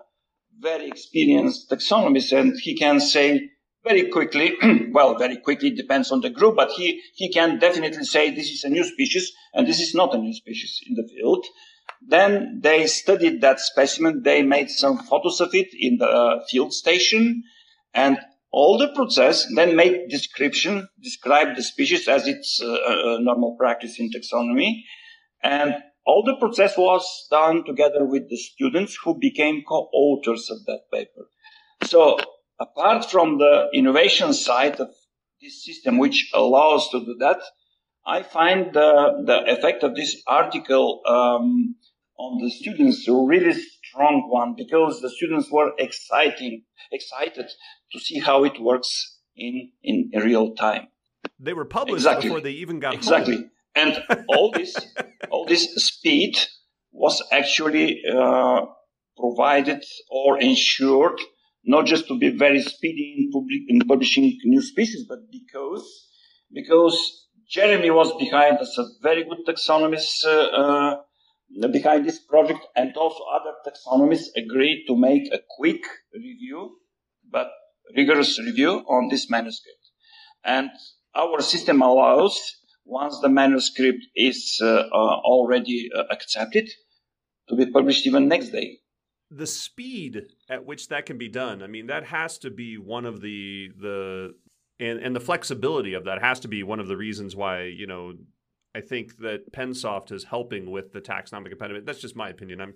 very 0.59 0.87
experienced 0.87 1.69
taxonomist 1.69 2.31
and 2.37 2.53
he 2.59 2.75
can 2.75 2.99
say 2.99 3.49
very 3.83 4.09
quickly, 4.09 4.53
well, 4.91 5.17
very 5.17 5.37
quickly 5.37 5.71
depends 5.71 6.11
on 6.11 6.21
the 6.21 6.29
group, 6.29 6.55
but 6.55 6.71
he, 6.71 7.01
he 7.15 7.31
can 7.31 7.59
definitely 7.59 8.05
say 8.05 8.31
this 8.31 8.49
is 8.49 8.63
a 8.63 8.69
new 8.69 8.83
species 8.83 9.31
and 9.53 9.67
this 9.67 9.79
is 9.79 9.93
not 9.93 10.15
a 10.15 10.17
new 10.17 10.33
species 10.33 10.79
in 10.87 10.95
the 10.95 11.07
field. 11.13 11.45
Then 12.05 12.59
they 12.61 12.87
studied 12.87 13.41
that 13.41 13.59
specimen. 13.59 14.23
They 14.23 14.41
made 14.41 14.69
some 14.69 14.97
photos 14.97 15.41
of 15.41 15.53
it 15.53 15.67
in 15.77 15.97
the 15.97 16.43
field 16.49 16.73
station 16.73 17.43
and 17.93 18.17
all 18.51 18.77
the 18.77 18.89
process, 18.89 19.47
then 19.55 19.75
made 19.75 20.09
description, 20.09 20.87
describe 21.01 21.55
the 21.55 21.63
species 21.63 22.07
as 22.07 22.27
it's 22.27 22.61
uh, 22.61 22.67
a 22.67 23.19
normal 23.19 23.55
practice 23.57 23.99
in 23.99 24.11
taxonomy. 24.11 24.83
And 25.41 25.75
all 26.05 26.23
the 26.23 26.35
process 26.35 26.77
was 26.77 27.27
done 27.31 27.63
together 27.65 28.05
with 28.05 28.29
the 28.29 28.37
students 28.37 28.97
who 29.03 29.17
became 29.17 29.63
co-authors 29.67 30.49
of 30.49 30.65
that 30.65 30.81
paper. 30.91 31.29
So 31.83 32.17
apart 32.59 33.09
from 33.09 33.37
the 33.37 33.69
innovation 33.73 34.33
side 34.33 34.79
of 34.79 34.89
this 35.41 35.63
system, 35.65 35.97
which 35.97 36.29
allows 36.33 36.89
to 36.89 36.99
do 36.99 37.15
that, 37.19 37.41
I 38.05 38.23
find 38.23 38.73
the, 38.73 39.23
the 39.25 39.51
effect 39.51 39.83
of 39.83 39.95
this 39.95 40.21
article 40.27 41.01
um, 41.05 41.75
on 42.17 42.43
the 42.43 42.51
students 42.51 43.07
a 43.07 43.13
really 43.13 43.53
strong 43.53 44.27
one 44.29 44.55
because 44.57 45.01
the 45.01 45.09
students 45.09 45.49
were 45.51 45.71
exciting, 45.77 46.63
excited 46.91 47.49
to 47.91 47.99
see 47.99 48.19
how 48.19 48.43
it 48.43 48.59
works 48.61 49.19
in, 49.35 49.71
in, 49.81 50.11
real 50.15 50.53
time. 50.53 50.87
they 51.39 51.53
were 51.53 51.65
published 51.65 52.05
exactly. 52.05 52.29
before 52.29 52.41
they 52.41 52.51
even 52.51 52.79
got 52.79 52.93
Exactly. 52.93 53.35
home. 53.35 53.51
And 53.75 54.03
all 54.27 54.51
this, 54.51 54.75
all 55.29 55.45
this 55.45 55.73
speed 55.75 56.37
was 56.91 57.23
actually 57.31 58.01
uh, 58.05 58.61
provided 59.17 59.83
or 60.09 60.39
ensured 60.39 61.19
not 61.65 61.85
just 61.85 62.07
to 62.07 62.17
be 62.17 62.29
very 62.29 62.61
speedy 62.61 63.15
in, 63.17 63.31
public, 63.31 63.61
in 63.67 63.79
publishing 63.87 64.37
new 64.43 64.61
species, 64.61 65.05
but 65.07 65.19
because 65.31 66.09
because 66.53 67.27
Jeremy 67.49 67.89
was 67.91 68.13
behind 68.17 68.59
us, 68.59 68.77
a 68.77 68.85
very 69.01 69.23
good 69.23 69.45
taxonomist 69.47 70.25
uh, 70.25 70.29
uh, 70.29 71.67
behind 71.71 72.05
this 72.05 72.19
project, 72.19 72.59
and 72.75 72.95
also 72.95 73.23
other 73.33 73.53
taxonomists 73.65 74.27
agreed 74.35 74.85
to 74.87 74.95
make 74.95 75.31
a 75.33 75.39
quick 75.57 75.81
review, 76.13 76.77
but 77.29 77.49
rigorous 77.95 78.39
review 78.39 78.83
on 78.87 79.09
this 79.09 79.29
manuscript. 79.29 79.79
And 80.43 80.69
our 81.15 81.41
system 81.41 81.81
allows, 81.81 82.39
once 82.85 83.19
the 83.21 83.29
manuscript 83.29 84.03
is 84.15 84.59
uh, 84.61 84.67
uh, 84.67 85.19
already 85.23 85.89
uh, 85.95 86.03
accepted, 86.11 86.69
to 87.49 87.55
be 87.55 87.65
published 87.65 88.05
even 88.07 88.27
next 88.27 88.49
day. 88.49 88.77
the 89.31 89.47
speed 89.47 90.21
at 90.49 90.65
which 90.65 90.89
that 90.89 91.05
can 91.05 91.17
be 91.17 91.27
done 91.27 91.63
i 91.63 91.67
mean 91.67 91.87
that 91.87 92.05
has 92.05 92.37
to 92.37 92.49
be 92.51 92.77
one 92.77 93.05
of 93.05 93.19
the 93.21 93.69
the 93.81 94.33
and 94.79 94.99
and 94.99 95.15
the 95.15 95.19
flexibility 95.19 95.93
of 95.95 96.03
that 96.05 96.21
has 96.21 96.39
to 96.39 96.47
be 96.47 96.61
one 96.61 96.79
of 96.79 96.87
the 96.87 96.97
reasons 96.97 97.35
why 97.35 97.63
you 97.63 97.87
know 97.87 98.13
i 98.75 98.81
think 98.81 99.17
that 99.17 99.51
pensoft 99.51 100.11
is 100.11 100.23
helping 100.25 100.69
with 100.71 100.93
the 100.93 101.01
taxonomic 101.01 101.51
impediment. 101.51 101.85
That's 101.85 101.99
just 102.01 102.15
my 102.15 102.29
opinion. 102.29 102.61
I'm 102.61 102.73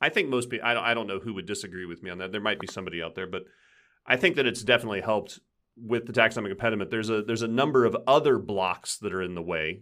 i 0.00 0.08
think 0.08 0.28
most 0.28 0.48
people 0.50 0.66
I 0.66 0.74
don't, 0.74 0.84
I 0.84 0.94
don't 0.94 1.06
know 1.06 1.20
who 1.20 1.34
would 1.34 1.46
disagree 1.46 1.86
with 1.92 2.02
me 2.02 2.10
on 2.10 2.18
that. 2.18 2.32
There 2.32 2.40
might 2.48 2.60
be 2.60 2.66
somebody 2.76 3.02
out 3.02 3.14
there 3.14 3.26
but 3.26 3.42
i 4.06 4.16
think 4.16 4.36
that 4.36 4.46
it's 4.46 4.62
definitely 4.62 5.02
helped 5.02 5.40
with 5.76 6.06
the 6.06 6.12
taxonomic 6.12 6.50
impediment 6.50 6.90
there's 6.90 7.10
a 7.10 7.22
there's 7.22 7.42
a 7.42 7.48
number 7.48 7.84
of 7.84 7.96
other 8.06 8.38
blocks 8.38 8.96
that 8.98 9.12
are 9.12 9.22
in 9.22 9.34
the 9.34 9.42
way 9.42 9.80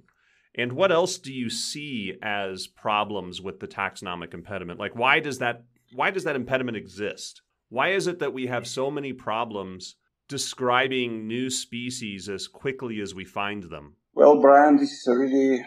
and 0.57 0.73
what 0.73 0.91
else 0.91 1.19
do 1.19 1.33
you 1.33 1.49
see 1.49 2.15
as 2.23 2.67
problems 2.67 3.41
with 3.41 3.61
the 3.61 3.69
taxonomic 3.69 4.35
impediment 4.35 4.79
like 4.79 4.95
why 4.95 5.21
does 5.21 5.39
that 5.39 5.65
why 5.93 6.11
does 6.11 6.25
that 6.25 6.37
impediment 6.37 6.77
exist? 6.77 7.43
Why 7.69 7.91
is 7.91 8.07
it 8.07 8.19
that 8.21 8.33
we 8.33 8.47
have 8.47 8.67
so 8.67 8.91
many 8.91 9.13
problems 9.13 9.97
describing 10.29 11.27
new 11.27 11.51
species 11.51 12.29
as 12.29 12.47
quickly 12.47 13.01
as 13.01 13.15
we 13.15 13.25
find 13.25 13.65
them? 13.65 13.97
Well, 14.15 14.41
Brian, 14.41 14.77
this 14.77 14.93
is 14.93 15.07
a 15.07 15.17
really, 15.17 15.65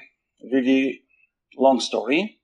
really 0.52 1.04
long 1.58 1.80
story. 1.80 2.40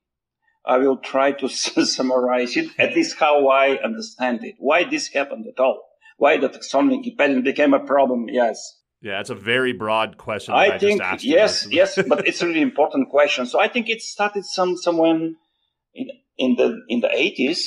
I 0.66 0.78
will 0.78 0.98
try 0.98 1.32
to 1.34 1.50
summarize 1.50 2.56
it, 2.58 2.72
at 2.78 2.96
least 2.96 3.18
how 3.18 3.48
I 3.48 3.82
understand 3.82 4.44
it. 4.44 4.56
Why 4.58 4.84
this 4.84 5.08
happened 5.08 5.46
at 5.48 5.60
all? 5.62 5.89
Why 6.20 6.38
the 6.38 6.50
taxonomic 6.50 7.08
impediment 7.08 7.46
became 7.46 7.74
a 7.74 7.80
problem? 7.80 8.28
Yes. 8.30 8.58
Yeah, 9.02 9.22
it's 9.22 9.30
a 9.30 9.36
very 9.36 9.72
broad 9.72 10.18
question. 10.18 10.54
that 10.54 10.60
I 10.60 10.76
I, 10.76 10.78
think 10.78 11.00
just 11.00 11.14
asked 11.14 11.24
you. 11.24 11.34
yes, 11.34 11.68
yes, 11.72 12.00
but 12.08 12.28
it's 12.28 12.42
a 12.42 12.48
really 12.48 12.62
important 12.62 13.10
question. 13.10 13.46
So 13.46 13.60
I 13.60 13.70
think 13.70 13.90
it 13.90 14.02
started 14.02 14.44
some 14.46 14.76
somewhere 14.76 15.16
in 15.16 16.08
in 16.38 16.56
the 16.58 16.82
in 16.90 17.00
the 17.00 17.10
eighties 17.12 17.62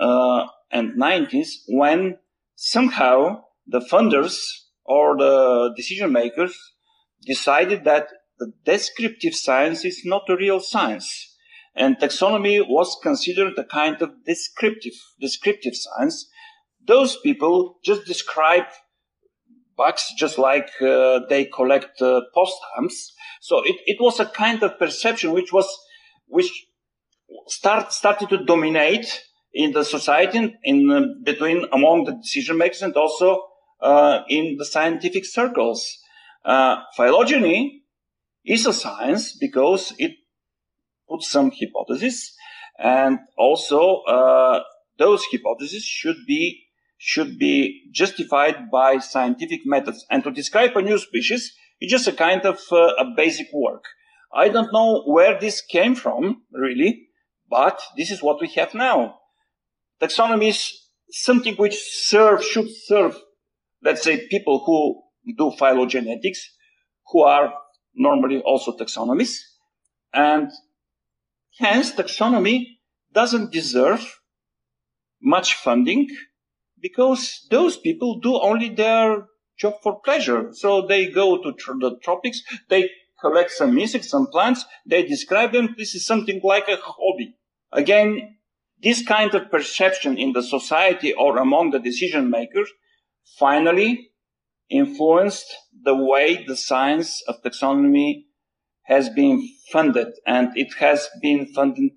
uh, 0.00 0.46
and 0.70 0.96
nineties 0.96 1.62
when 1.68 2.18
somehow 2.56 3.44
the 3.66 3.80
funders 3.80 4.36
or 4.84 5.16
the 5.16 5.72
decision 5.76 6.12
makers 6.12 6.56
decided 7.24 7.84
that 7.84 8.08
the 8.38 8.52
descriptive 8.64 9.34
science 9.34 9.84
is 9.84 10.02
not 10.04 10.28
a 10.28 10.36
real 10.36 10.58
science, 10.58 11.36
and 11.76 11.96
taxonomy 11.98 12.60
was 12.66 12.98
considered 13.00 13.56
a 13.56 13.64
kind 13.64 14.02
of 14.02 14.10
descriptive 14.24 14.94
descriptive 15.20 15.76
science. 15.76 16.28
Those 16.86 17.16
people 17.16 17.78
just 17.84 18.04
describe 18.06 18.66
bugs 19.76 20.12
just 20.16 20.38
like 20.38 20.70
uh, 20.80 21.20
they 21.28 21.44
collect 21.44 22.00
uh, 22.00 22.22
post 22.34 22.54
stamps. 22.72 23.12
So 23.40 23.62
it, 23.64 23.76
it 23.86 23.96
was 24.00 24.20
a 24.20 24.26
kind 24.26 24.62
of 24.62 24.78
perception 24.78 25.32
which 25.32 25.52
was 25.52 25.68
which 26.26 26.66
start 27.46 27.92
started 27.92 28.28
to 28.30 28.44
dominate 28.44 29.22
in 29.52 29.72
the 29.72 29.84
society 29.84 30.38
in, 30.38 30.54
in 30.64 30.90
uh, 30.90 31.02
between 31.24 31.66
among 31.72 32.04
the 32.04 32.12
decision 32.12 32.58
makers 32.58 32.82
and 32.82 32.94
also 32.94 33.42
uh, 33.80 34.20
in 34.28 34.56
the 34.58 34.64
scientific 34.64 35.24
circles. 35.24 35.98
Uh, 36.44 36.82
phylogeny 36.96 37.82
is 38.44 38.66
a 38.66 38.72
science 38.72 39.36
because 39.38 39.92
it 39.98 40.12
puts 41.08 41.30
some 41.30 41.50
hypotheses 41.50 42.32
and 42.78 43.18
also 43.36 44.02
uh, 44.02 44.60
those 44.98 45.24
hypotheses 45.32 45.84
should 45.84 46.16
be 46.26 46.65
should 46.98 47.38
be 47.38 47.82
justified 47.92 48.70
by 48.70 48.98
scientific 48.98 49.60
methods. 49.64 50.04
And 50.10 50.24
to 50.24 50.30
describe 50.30 50.76
a 50.76 50.82
new 50.82 50.98
species 50.98 51.54
is 51.80 51.90
just 51.90 52.08
a 52.08 52.12
kind 52.12 52.42
of 52.42 52.60
uh, 52.72 52.94
a 52.98 53.04
basic 53.16 53.48
work. 53.52 53.84
I 54.34 54.48
don't 54.48 54.72
know 54.72 55.02
where 55.06 55.38
this 55.38 55.60
came 55.60 55.94
from, 55.94 56.42
really, 56.52 57.08
but 57.48 57.80
this 57.96 58.10
is 58.10 58.22
what 58.22 58.40
we 58.40 58.48
have 58.56 58.74
now. 58.74 59.18
Taxonomy 60.00 60.48
is 60.48 60.72
something 61.10 61.54
which 61.56 61.76
serve, 61.76 62.44
should 62.44 62.68
serve, 62.84 63.16
let's 63.82 64.02
say, 64.02 64.26
people 64.28 64.62
who 64.64 65.02
do 65.36 65.56
phylogenetics, 65.56 66.38
who 67.06 67.22
are 67.22 67.52
normally 67.94 68.42
also 68.42 68.76
taxonomists, 68.76 69.38
and 70.12 70.50
hence 71.58 71.92
taxonomy 71.92 72.64
doesn't 73.12 73.52
deserve 73.52 74.20
much 75.22 75.54
funding 75.54 76.08
because 76.80 77.46
those 77.50 77.76
people 77.76 78.20
do 78.20 78.38
only 78.38 78.68
their 78.68 79.26
job 79.58 79.74
for 79.82 80.00
pleasure. 80.00 80.50
So 80.52 80.86
they 80.86 81.06
go 81.10 81.42
to 81.42 81.52
tr- 81.52 81.72
the 81.80 81.96
tropics, 82.02 82.42
they 82.68 82.90
collect 83.20 83.50
some 83.50 83.78
insects, 83.78 84.10
some 84.10 84.26
plants, 84.26 84.64
they 84.84 85.02
describe 85.02 85.52
them. 85.52 85.74
This 85.78 85.94
is 85.94 86.06
something 86.06 86.40
like 86.44 86.68
a 86.68 86.76
hobby. 86.76 87.36
Again, 87.72 88.36
this 88.82 89.02
kind 89.04 89.34
of 89.34 89.50
perception 89.50 90.18
in 90.18 90.32
the 90.32 90.42
society 90.42 91.12
or 91.12 91.38
among 91.38 91.70
the 91.70 91.78
decision 91.78 92.30
makers 92.30 92.70
finally 93.38 94.10
influenced 94.68 95.46
the 95.84 95.94
way 95.94 96.44
the 96.44 96.56
science 96.56 97.22
of 97.28 97.42
taxonomy 97.42 98.24
has 98.82 99.08
been 99.08 99.48
funded 99.72 100.08
and 100.26 100.56
it 100.56 100.74
has 100.78 101.08
been 101.22 101.46
funded 101.46 101.92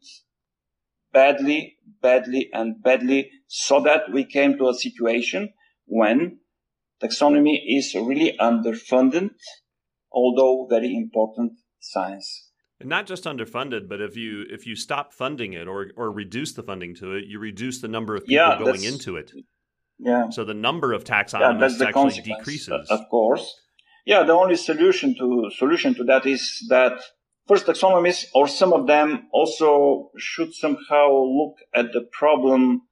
badly, 1.12 1.78
badly 2.02 2.50
and 2.54 2.82
badly 2.82 3.30
so 3.48 3.82
that 3.82 4.12
we 4.12 4.26
came 4.26 4.58
to 4.58 4.70
a 4.70 4.74
situation 4.74 5.50
when 5.86 6.40
taxonomy 7.02 7.60
is 7.68 7.96
really 7.96 8.36
underfunded, 8.40 9.30
although 10.12 10.68
very 10.70 10.96
important 10.96 11.54
science. 11.80 12.50
And 12.80 12.90
not 12.90 13.08
just 13.08 13.26
underfunded, 13.26 13.90
but 13.90 14.00
if 14.00 14.16
you 14.16 14.46
if 14.50 14.66
you 14.66 14.76
stop 14.76 15.14
funding 15.14 15.54
it 15.54 15.68
or 15.68 15.92
or 15.98 16.12
reduce 16.12 16.54
the 16.54 16.64
funding 16.64 16.96
to 16.96 17.14
it, 17.14 17.26
you 17.26 17.38
reduce 17.40 17.82
the 17.82 17.90
number 17.90 18.16
of 18.16 18.26
people 18.26 18.36
yeah, 18.36 18.58
going 18.58 18.84
into 18.84 19.18
it. 19.18 19.32
Yeah. 19.98 20.30
So 20.30 20.46
the 20.46 20.54
number 20.54 20.94
of 20.94 21.04
taxonomists 21.04 21.82
yeah, 21.82 21.88
actually 21.88 22.22
decreases. 22.22 22.90
Of 22.90 23.02
course. 23.10 23.54
Yeah, 24.06 24.24
the 24.24 24.34
only 24.34 24.56
solution 24.56 25.14
to 25.18 25.52
solution 25.58 25.94
to 25.96 26.06
that 26.06 26.26
is 26.26 26.66
that 26.70 27.02
first 27.50 27.66
taxonomists 27.66 28.26
or 28.36 28.48
some 28.48 28.74
of 28.74 28.86
them 28.86 29.28
also 29.34 30.12
should 30.18 30.54
somehow 30.54 31.08
look 31.12 31.56
at 31.74 31.92
the 31.94 32.08
problem 32.12 32.84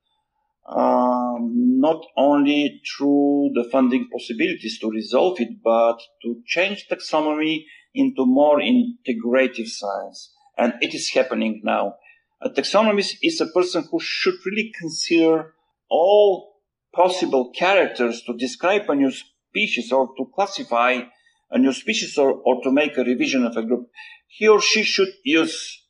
um, 0.67 1.80
not 1.80 2.02
only 2.17 2.82
through 2.89 3.52
the 3.54 3.70
funding 3.72 4.10
possibilities 4.12 4.80
to 4.80 4.89
resolve 4.89 5.39
it, 5.39 5.62
but 5.63 5.98
to 6.24 6.41
change 6.46 6.88
taxonomy 6.91 7.65
into 7.93 8.26
more 8.26 8.60
integrative 8.60 9.67
science. 9.67 10.34
And 10.58 10.74
it 10.82 10.93
is 10.93 11.10
happening 11.10 11.62
now. 11.63 11.96
A 12.41 12.50
taxonomist 12.50 13.13
is 13.22 13.39
a 13.39 13.48
person 13.48 13.88
who 13.91 14.00
should 14.02 14.36
really 14.46 14.74
consider 14.78 15.54
all 15.89 16.56
possible 16.93 17.52
characters 17.52 18.24
to 18.24 18.36
describe 18.36 18.89
a 18.89 18.96
new 18.96 19.12
species 19.12 19.91
or 19.91 20.10
to 20.17 20.26
classify 20.36 21.02
a 21.50 21.58
new 21.58 21.72
species 21.72 22.17
or, 22.17 22.32
or 22.32 22.62
to 22.63 22.72
make 22.72 22.98
a 22.98 23.04
revision 23.04 23.46
of 23.46 23.56
a 23.56 23.63
group. 23.63 23.88
He 24.27 24.47
or 24.47 24.61
she 24.61 24.83
should 24.83 25.09
use 25.23 25.83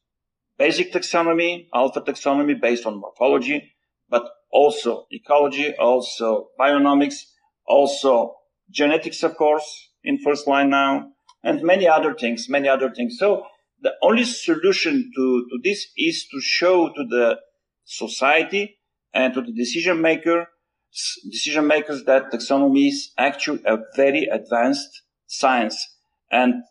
basic 0.57 0.93
taxonomy, 0.93 1.67
alpha 1.73 2.01
taxonomy 2.01 2.59
based 2.59 2.85
on 2.85 2.99
morphology, 2.99 3.73
but 4.09 4.23
also 4.51 5.05
ecology, 5.11 5.75
also 5.75 6.49
bionomics, 6.59 7.23
also 7.65 8.35
genetics, 8.69 9.23
of 9.23 9.35
course, 9.35 9.89
in 10.03 10.19
first 10.19 10.47
line 10.47 10.69
now, 10.69 11.09
and 11.43 11.61
many 11.61 11.87
other 11.87 12.13
things, 12.13 12.47
many 12.49 12.67
other 12.67 12.89
things. 12.89 13.17
So 13.19 13.45
the 13.81 13.93
only 14.01 14.23
solution 14.23 15.11
to, 15.15 15.45
to 15.49 15.59
this 15.63 15.87
is 15.97 16.27
to 16.31 16.39
show 16.41 16.87
to 16.89 17.05
the 17.09 17.37
society 17.83 18.77
and 19.13 19.33
to 19.33 19.41
the 19.41 19.53
decision 19.53 20.01
maker, 20.01 20.47
decision 21.29 21.67
makers 21.67 22.03
that 22.05 22.31
taxonomy 22.31 22.89
is 22.89 23.11
actually 23.17 23.61
a 23.65 23.77
very 23.95 24.25
advanced 24.25 25.03
science. 25.27 25.77
And 26.31 26.63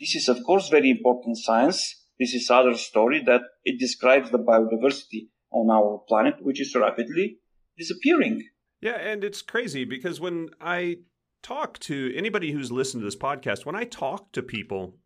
this 0.00 0.14
is, 0.14 0.28
of 0.28 0.42
course, 0.44 0.68
very 0.68 0.90
important 0.90 1.36
science. 1.36 2.06
This 2.18 2.34
is 2.34 2.50
other 2.50 2.74
story 2.74 3.22
that 3.26 3.42
it 3.64 3.78
describes 3.78 4.30
the 4.30 4.38
biodiversity 4.38 5.28
on 5.52 5.70
our 5.70 6.02
planet, 6.08 6.36
which 6.40 6.60
is 6.60 6.74
rapidly 6.74 7.38
disappearing. 7.78 8.42
Yeah, 8.80 8.96
and 8.96 9.22
it's 9.22 9.42
crazy 9.42 9.84
because 9.84 10.20
when 10.20 10.48
I 10.60 10.98
talk 11.42 11.78
to 11.80 12.12
anybody 12.16 12.52
who's 12.52 12.72
listened 12.72 13.02
to 13.02 13.04
this 13.04 13.16
podcast, 13.16 13.66
when 13.66 13.76
I 13.76 13.84
talk 13.84 14.32
to 14.32 14.42
people, 14.42 14.96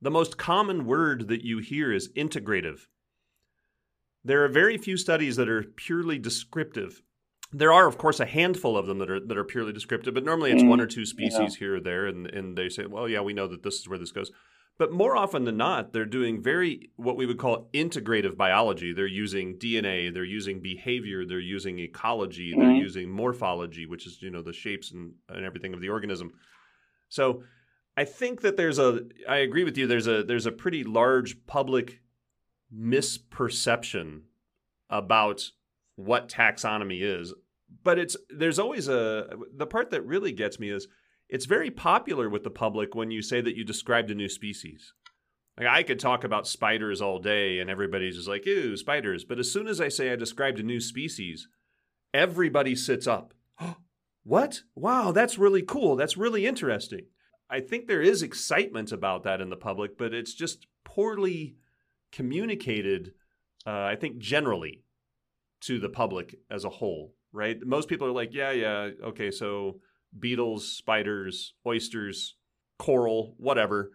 the 0.00 0.10
most 0.10 0.38
common 0.38 0.84
word 0.84 1.28
that 1.28 1.44
you 1.44 1.58
hear 1.58 1.92
is 1.92 2.12
integrative. 2.12 2.86
There 4.24 4.44
are 4.44 4.48
very 4.48 4.76
few 4.76 4.96
studies 4.96 5.36
that 5.36 5.48
are 5.48 5.62
purely 5.62 6.18
descriptive. 6.18 7.02
There 7.50 7.72
are, 7.72 7.86
of 7.86 7.96
course, 7.96 8.20
a 8.20 8.26
handful 8.26 8.76
of 8.76 8.86
them 8.86 8.98
that 8.98 9.10
are 9.10 9.20
that 9.20 9.38
are 9.38 9.44
purely 9.44 9.72
descriptive, 9.72 10.14
but 10.14 10.24
normally 10.24 10.52
it's 10.52 10.62
mm, 10.62 10.68
one 10.68 10.80
or 10.80 10.86
two 10.86 11.06
species 11.06 11.54
yeah. 11.54 11.58
here 11.58 11.76
or 11.76 11.80
there, 11.80 12.06
and, 12.06 12.26
and 12.26 12.58
they 12.58 12.68
say, 12.68 12.84
well, 12.86 13.08
yeah, 13.08 13.20
we 13.20 13.32
know 13.32 13.48
that 13.48 13.62
this 13.62 13.76
is 13.76 13.88
where 13.88 13.98
this 13.98 14.12
goes. 14.12 14.30
But 14.78 14.92
more 14.92 15.16
often 15.16 15.44
than 15.44 15.56
not, 15.56 15.92
they're 15.92 16.04
doing 16.04 16.40
very 16.40 16.90
what 16.96 17.16
we 17.16 17.26
would 17.26 17.38
call 17.38 17.68
integrative 17.74 18.36
biology. 18.36 18.92
They're 18.92 19.06
using 19.06 19.58
DNA, 19.58 20.14
they're 20.14 20.24
using 20.24 20.60
behavior, 20.60 21.24
they're 21.26 21.40
using 21.40 21.80
ecology, 21.80 22.52
mm-hmm. 22.52 22.60
they're 22.60 22.76
using 22.76 23.10
morphology, 23.10 23.86
which 23.86 24.06
is 24.06 24.22
you 24.22 24.30
know 24.30 24.42
the 24.42 24.52
shapes 24.52 24.92
and, 24.92 25.14
and 25.28 25.44
everything 25.44 25.74
of 25.74 25.80
the 25.80 25.88
organism. 25.88 26.32
So 27.08 27.42
I 27.96 28.04
think 28.04 28.42
that 28.42 28.56
there's 28.56 28.78
a 28.78 29.00
I 29.28 29.38
agree 29.38 29.64
with 29.64 29.76
you. 29.76 29.88
There's 29.88 30.06
a 30.06 30.22
there's 30.22 30.46
a 30.46 30.52
pretty 30.52 30.84
large 30.84 31.44
public 31.46 32.00
misperception 32.72 34.20
about 34.88 35.50
what 35.98 36.28
taxonomy 36.28 37.02
is. 37.02 37.34
But 37.82 37.98
it's 37.98 38.16
there's 38.30 38.58
always 38.58 38.88
a 38.88 39.28
the 39.54 39.66
part 39.66 39.90
that 39.90 40.06
really 40.06 40.32
gets 40.32 40.58
me 40.58 40.70
is 40.70 40.86
it's 41.28 41.44
very 41.44 41.70
popular 41.70 42.30
with 42.30 42.44
the 42.44 42.50
public 42.50 42.94
when 42.94 43.10
you 43.10 43.20
say 43.20 43.40
that 43.40 43.56
you 43.56 43.64
described 43.64 44.10
a 44.10 44.14
new 44.14 44.28
species. 44.28 44.94
Like 45.58 45.66
I 45.66 45.82
could 45.82 45.98
talk 45.98 46.24
about 46.24 46.46
spiders 46.46 47.02
all 47.02 47.18
day 47.18 47.58
and 47.58 47.68
everybody's 47.68 48.16
just 48.16 48.28
like, 48.28 48.46
ew, 48.46 48.76
spiders. 48.76 49.24
But 49.24 49.38
as 49.38 49.52
soon 49.52 49.66
as 49.66 49.80
I 49.80 49.88
say 49.88 50.12
I 50.12 50.16
described 50.16 50.60
a 50.60 50.62
new 50.62 50.80
species, 50.80 51.48
everybody 52.14 52.76
sits 52.76 53.06
up. 53.06 53.34
what? 54.22 54.62
Wow, 54.76 55.10
that's 55.10 55.36
really 55.36 55.62
cool. 55.62 55.96
That's 55.96 56.16
really 56.16 56.46
interesting. 56.46 57.06
I 57.50 57.60
think 57.60 57.86
there 57.86 58.02
is 58.02 58.22
excitement 58.22 58.92
about 58.92 59.24
that 59.24 59.40
in 59.40 59.50
the 59.50 59.56
public, 59.56 59.98
but 59.98 60.14
it's 60.14 60.32
just 60.32 60.66
poorly 60.84 61.56
communicated, 62.12 63.14
uh, 63.66 63.82
I 63.82 63.96
think, 63.96 64.18
generally 64.18 64.84
to 65.62 65.78
the 65.78 65.88
public 65.88 66.36
as 66.50 66.64
a 66.64 66.70
whole, 66.70 67.14
right? 67.32 67.56
Most 67.64 67.88
people 67.88 68.06
are 68.06 68.12
like, 68.12 68.30
yeah, 68.32 68.52
yeah, 68.52 68.90
okay, 69.04 69.30
so 69.30 69.80
beetles, 70.18 70.76
spiders, 70.76 71.54
oysters, 71.66 72.36
coral, 72.78 73.34
whatever. 73.38 73.90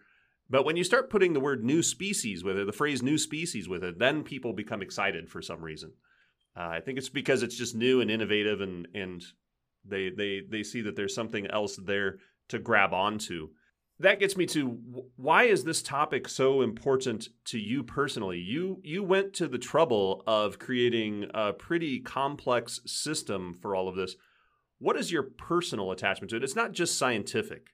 But 0.48 0.64
when 0.64 0.76
you 0.76 0.84
start 0.84 1.10
putting 1.10 1.32
the 1.32 1.40
word 1.40 1.64
new 1.64 1.82
species 1.82 2.44
with 2.44 2.58
it, 2.58 2.66
the 2.66 2.72
phrase 2.72 3.02
new 3.02 3.18
species 3.18 3.68
with 3.68 3.82
it, 3.82 3.98
then 3.98 4.22
people 4.22 4.52
become 4.52 4.82
excited 4.82 5.28
for 5.28 5.40
some 5.40 5.62
reason. 5.62 5.92
Uh, 6.56 6.68
I 6.68 6.80
think 6.80 6.98
it's 6.98 7.08
because 7.08 7.42
it's 7.42 7.56
just 7.56 7.74
new 7.74 8.00
and 8.00 8.10
innovative 8.10 8.60
and 8.60 8.86
and 8.94 9.24
they 9.84 10.10
they 10.10 10.42
they 10.48 10.62
see 10.62 10.82
that 10.82 10.96
there's 10.96 11.14
something 11.14 11.46
else 11.48 11.76
there 11.76 12.18
to 12.48 12.58
grab 12.58 12.92
onto. 12.92 13.48
That 14.00 14.18
gets 14.18 14.36
me 14.36 14.46
to 14.46 14.78
why 15.16 15.44
is 15.44 15.64
this 15.64 15.80
topic 15.80 16.28
so 16.28 16.62
important 16.62 17.28
to 17.46 17.58
you 17.58 17.84
personally? 17.84 18.38
You 18.38 18.80
you 18.82 19.04
went 19.04 19.34
to 19.34 19.46
the 19.46 19.58
trouble 19.58 20.24
of 20.26 20.58
creating 20.58 21.26
a 21.32 21.52
pretty 21.52 22.00
complex 22.00 22.80
system 22.86 23.54
for 23.54 23.76
all 23.76 23.88
of 23.88 23.94
this. 23.94 24.16
What 24.78 24.96
is 24.96 25.12
your 25.12 25.22
personal 25.22 25.92
attachment 25.92 26.30
to 26.30 26.36
it? 26.36 26.44
It's 26.44 26.56
not 26.56 26.72
just 26.72 26.98
scientific. 26.98 27.68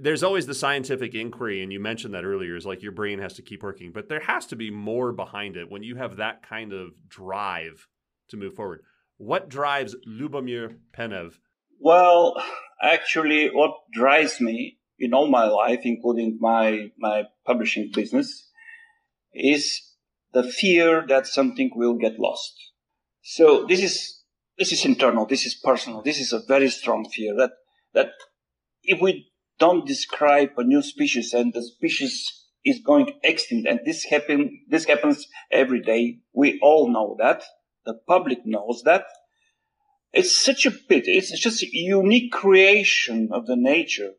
There's 0.00 0.22
always 0.22 0.46
the 0.46 0.54
scientific 0.54 1.14
inquiry, 1.14 1.62
and 1.62 1.72
you 1.72 1.80
mentioned 1.80 2.14
that 2.14 2.24
earlier, 2.24 2.56
is 2.56 2.64
like 2.64 2.82
your 2.82 2.92
brain 2.92 3.18
has 3.18 3.34
to 3.34 3.42
keep 3.42 3.62
working, 3.62 3.92
but 3.92 4.08
there 4.08 4.20
has 4.20 4.46
to 4.46 4.56
be 4.56 4.70
more 4.70 5.12
behind 5.12 5.56
it 5.56 5.70
when 5.70 5.82
you 5.82 5.96
have 5.96 6.16
that 6.16 6.42
kind 6.42 6.72
of 6.72 6.92
drive 7.06 7.86
to 8.28 8.38
move 8.38 8.54
forward. 8.54 8.82
What 9.18 9.48
drives 9.48 9.94
Lyubomir 10.06 10.76
Penev? 10.96 11.34
Well, 11.78 12.42
actually, 12.82 13.48
what 13.48 13.72
drives 13.92 14.40
me 14.40 14.77
in 14.98 15.14
all 15.14 15.28
my 15.28 15.44
life, 15.44 15.80
including 15.84 16.38
my, 16.40 16.90
my 16.98 17.24
publishing 17.46 17.90
business, 17.94 18.48
is 19.32 19.80
the 20.32 20.42
fear 20.42 21.04
that 21.08 21.26
something 21.26 21.70
will 21.74 21.94
get 21.94 22.18
lost. 22.18 22.54
So 23.22 23.66
this 23.66 23.82
is 23.82 24.18
this 24.58 24.72
is 24.72 24.84
internal, 24.84 25.24
this 25.24 25.46
is 25.46 25.54
personal, 25.54 26.02
this 26.02 26.18
is 26.18 26.32
a 26.32 26.42
very 26.48 26.68
strong 26.68 27.08
fear 27.08 27.34
that, 27.36 27.52
that 27.94 28.10
if 28.82 29.00
we 29.00 29.30
don't 29.58 29.86
describe 29.86 30.50
a 30.56 30.64
new 30.64 30.82
species 30.82 31.32
and 31.32 31.52
the 31.52 31.62
species 31.62 32.46
is 32.64 32.80
going 32.84 33.12
extinct 33.22 33.68
and 33.68 33.80
this 33.84 34.04
happen, 34.04 34.62
this 34.68 34.84
happens 34.86 35.26
every 35.52 35.80
day. 35.80 36.18
We 36.32 36.58
all 36.60 36.90
know 36.92 37.16
that. 37.20 37.44
The 37.86 37.94
public 38.06 38.40
knows 38.44 38.82
that. 38.84 39.04
It's 40.12 40.36
such 40.36 40.66
a 40.66 40.72
pity. 40.72 41.12
It's 41.12 41.38
just 41.38 41.62
a 41.62 41.68
unique 41.70 42.32
creation 42.32 43.28
of 43.32 43.46
the 43.46 43.56
nature 43.56 44.12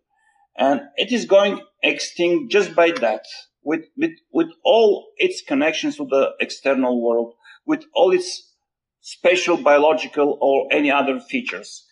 and 0.59 0.81
it 0.97 1.13
is 1.13 1.23
going 1.23 1.61
extinct 1.81 2.51
just 2.51 2.75
by 2.75 2.91
that 2.91 3.23
with, 3.63 3.85
with, 3.97 4.11
with 4.33 4.49
all 4.65 5.07
its 5.17 5.41
connections 5.41 5.95
to 5.95 6.05
the 6.05 6.31
external 6.41 7.01
world, 7.01 7.33
with 7.65 7.85
all 7.95 8.11
its 8.11 8.53
spatial, 8.99 9.55
biological, 9.55 10.37
or 10.41 10.67
any 10.69 10.91
other 10.91 11.21
features. 11.21 11.85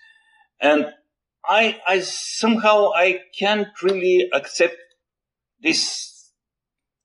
And 0.59 0.87
I, 1.45 1.79
I 1.87 2.01
somehow 2.01 2.91
I 2.93 3.21
can't 3.39 3.69
really 3.81 4.29
accept 4.33 4.75
this, 5.61 6.33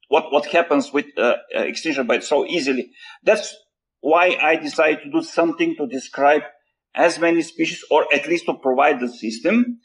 what, 0.09 0.33
what 0.33 0.46
happens 0.46 0.92
with 0.92 1.07
uh, 1.16 1.37
uh 1.57 1.61
extinction 1.61 2.09
by 2.09 2.18
so 2.18 2.44
easily. 2.44 2.90
That's 3.22 3.55
why 4.01 4.37
I 4.42 4.57
decided 4.57 5.05
to 5.05 5.12
do 5.12 5.22
something 5.22 5.77
to 5.77 5.87
describe 5.87 6.42
as 6.92 7.20
many 7.20 7.42
species, 7.42 7.85
or 7.88 8.12
at 8.12 8.27
least 8.27 8.46
to 8.46 8.55
provide 8.55 8.98
the 8.98 9.09
system 9.09 9.79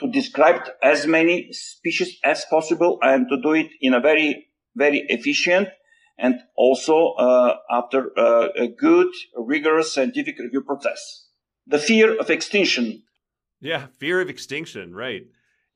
to 0.00 0.10
describe 0.10 0.62
as 0.82 1.06
many 1.06 1.52
species 1.52 2.18
as 2.24 2.44
possible 2.50 2.98
and 3.02 3.26
to 3.28 3.40
do 3.40 3.52
it 3.52 3.68
in 3.80 3.94
a 3.94 4.00
very, 4.00 4.48
very 4.74 5.04
efficient 5.08 5.68
and 6.18 6.40
also 6.56 7.12
uh, 7.12 7.56
after 7.70 8.10
uh, 8.18 8.48
a 8.56 8.68
good, 8.68 9.08
rigorous 9.36 9.94
scientific 9.94 10.38
review 10.38 10.62
process. 10.62 11.26
The 11.66 11.78
fear 11.78 12.18
of 12.18 12.30
extinction. 12.30 13.02
Yeah, 13.60 13.86
fear 13.98 14.20
of 14.20 14.28
extinction, 14.28 14.94
right. 14.94 15.22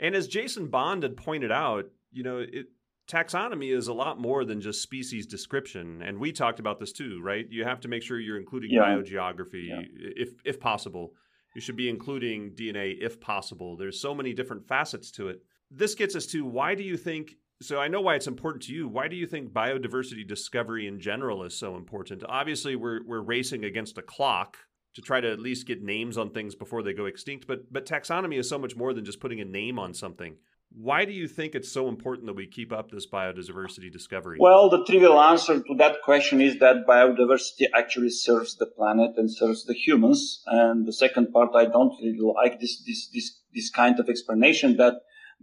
And 0.01 0.15
as 0.15 0.29
Jason 0.29 0.69
Bond 0.69 1.03
had 1.03 1.17
pointed 1.17 1.53
out, 1.53 1.87
you 2.13 2.23
know, 2.23 2.39
it, 2.39 2.67
taxonomy 3.09 3.75
is 3.75 3.89
a 3.89 3.93
lot 3.93 4.19
more 4.19 4.45
than 4.45 4.61
just 4.61 4.83
species 4.83 5.27
description, 5.27 6.03
and 6.03 6.19
we 6.19 6.33
talked 6.33 6.61
about 6.61 6.81
this 6.81 6.93
too, 6.93 7.21
right? 7.23 7.47
You 7.49 7.65
have 7.65 7.81
to 7.81 7.89
make 7.89 8.03
sure 8.03 8.19
you're 8.19 8.39
including 8.39 8.71
yeah. 8.71 8.83
biogeography, 8.83 9.69
yeah. 9.69 9.81
if 10.17 10.31
if 10.45 10.61
possible. 10.61 11.13
You 11.55 11.61
should 11.61 11.77
be 11.77 11.89
including 11.89 12.51
DNA 12.51 12.97
if 13.01 13.21
possible. 13.21 13.77
There's 13.77 14.01
so 14.01 14.15
many 14.15 14.33
different 14.33 14.67
facets 14.67 15.11
to 15.13 15.29
it. 15.29 15.43
This 15.71 15.95
gets 15.95 16.17
us 16.17 16.27
to 16.27 16.45
why 16.45 16.75
do 16.75 16.83
you 16.83 16.97
think 16.97 17.37
so 17.63 17.79
I 17.79 17.89
know 17.89 18.01
why 18.01 18.17
it's 18.17 18.27
important 18.27 18.65
to 18.65 18.75
you. 18.75 18.89
Why 18.89 19.09
do 19.09 19.17
you 19.17 19.27
think 19.27 19.53
biodiversity 19.53 20.27
discovery 20.27 20.87
in 20.87 21.01
general 21.01 21.45
is 21.45 21.57
so 21.57 21.77
important? 21.77 22.23
Obviously, 22.29 22.77
we're 22.77 23.01
we're 23.07 23.23
racing 23.23 23.65
against 23.65 23.97
a 23.97 24.03
clock 24.03 24.59
to 24.95 25.03
try 25.03 25.21
to 25.21 25.31
at 25.31 25.41
least 25.41 25.67
get 25.67 25.83
names 25.83 26.19
on 26.19 26.31
things 26.31 26.55
before 26.55 26.83
they 26.83 26.93
go 26.93 27.07
extinct, 27.07 27.47
but 27.47 27.73
but 27.73 27.87
taxonomy 27.87 28.39
is 28.39 28.49
so 28.49 28.59
much 28.59 28.77
more 28.77 28.93
than 28.93 29.05
just 29.05 29.21
putting 29.21 29.41
a 29.41 29.45
name 29.45 29.79
on 29.79 29.95
something. 29.95 30.37
Why 30.77 31.05
do 31.05 31.13
you 31.13 31.29
think 31.29 31.55
it's 31.55 31.71
so 31.71 31.89
important 31.89 32.27
that 32.27 32.35
we 32.35 32.49
keep 32.49 32.73
up 32.73 32.91
this 32.91 33.07
biodiversity 33.07 33.93
discovery? 33.93 34.39
Well, 34.41 34.69
the 34.69 34.85
trivial 34.85 35.21
answer 35.21 35.61
to 35.61 35.75
that 35.79 36.03
question 36.03 36.41
is 36.41 36.59
that 36.59 36.85
biodiversity 36.87 37.67
actually 37.73 38.11
serves 38.11 38.57
the 38.57 38.67
planet 38.67 39.13
and 39.17 39.31
serves 39.31 39.65
the 39.67 39.75
humans. 39.75 40.43
And 40.47 40.85
the 40.85 40.93
second 40.93 41.33
part, 41.33 41.51
I 41.55 41.67
don't 41.67 41.95
really 42.03 42.19
like 42.21 42.59
this 42.59 42.83
this 42.85 43.09
this 43.15 43.41
this 43.55 43.71
kind 43.71 44.01
of 44.01 44.09
explanation 44.09 44.77
that 44.79 44.95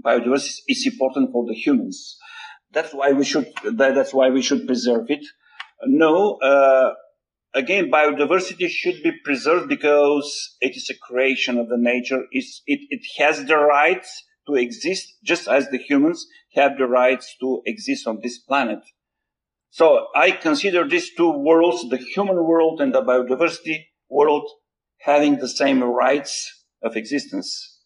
biodiversity 0.04 0.60
is 0.68 0.86
important 0.86 1.32
for 1.32 1.46
the 1.46 1.54
humans. 1.54 2.18
That's 2.74 2.94
why 2.94 3.12
we 3.14 3.24
should, 3.24 3.48
that's 3.74 4.14
why 4.14 4.30
we 4.30 4.42
should 4.42 4.66
preserve 4.66 5.10
it. 5.10 5.26
No, 5.86 6.36
uh, 6.38 6.94
again, 7.54 7.90
biodiversity 7.92 8.68
should 8.70 9.02
be 9.04 9.12
preserved 9.24 9.68
because 9.70 10.56
it 10.62 10.76
is 10.76 10.90
a 10.90 10.98
creation 10.98 11.58
of 11.58 11.70
the 11.70 11.78
nature. 11.78 12.24
It's, 12.32 12.62
it, 12.66 12.80
it 12.90 13.02
has 13.18 13.46
the 13.46 13.58
rights 13.58 14.24
to 14.52 14.62
exist 14.62 15.16
just 15.24 15.48
as 15.48 15.70
the 15.70 15.78
humans 15.78 16.28
have 16.56 16.78
the 16.78 16.86
rights 16.86 17.36
to 17.40 17.62
exist 17.66 18.08
on 18.08 18.20
this 18.22 18.38
planet. 18.38 18.80
So 19.70 20.08
I 20.16 20.32
consider 20.32 20.88
these 20.88 21.14
two 21.16 21.32
worlds, 21.32 21.90
the 21.90 21.98
human 21.98 22.44
world 22.44 22.82
and 22.82 22.94
the 22.94 23.02
biodiversity 23.02 23.86
world, 24.10 24.50
having 25.00 25.38
the 25.38 25.48
same 25.48 25.82
rights 25.84 26.66
of 26.84 26.98
existence. 26.98 27.80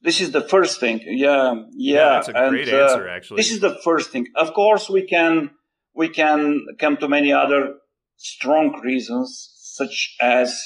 This 0.00 0.20
is 0.20 0.30
the 0.30 0.42
first 0.42 0.78
thing. 0.78 1.00
Yeah, 1.04 1.54
yeah. 1.72 1.94
yeah 1.94 2.08
that's 2.14 2.28
a 2.28 2.48
great 2.50 2.72
uh, 2.72 2.76
answer, 2.76 3.08
actually. 3.08 3.36
This 3.38 3.50
is 3.50 3.60
the 3.60 3.76
first 3.82 4.10
thing. 4.10 4.28
Of 4.36 4.54
course, 4.54 4.88
we 4.88 5.06
can 5.06 5.50
we 5.94 6.08
can 6.08 6.66
come 6.78 6.96
to 6.98 7.08
many 7.08 7.32
other 7.32 7.76
strong 8.16 8.80
reasons, 8.82 9.50
such 9.56 10.16
as 10.20 10.60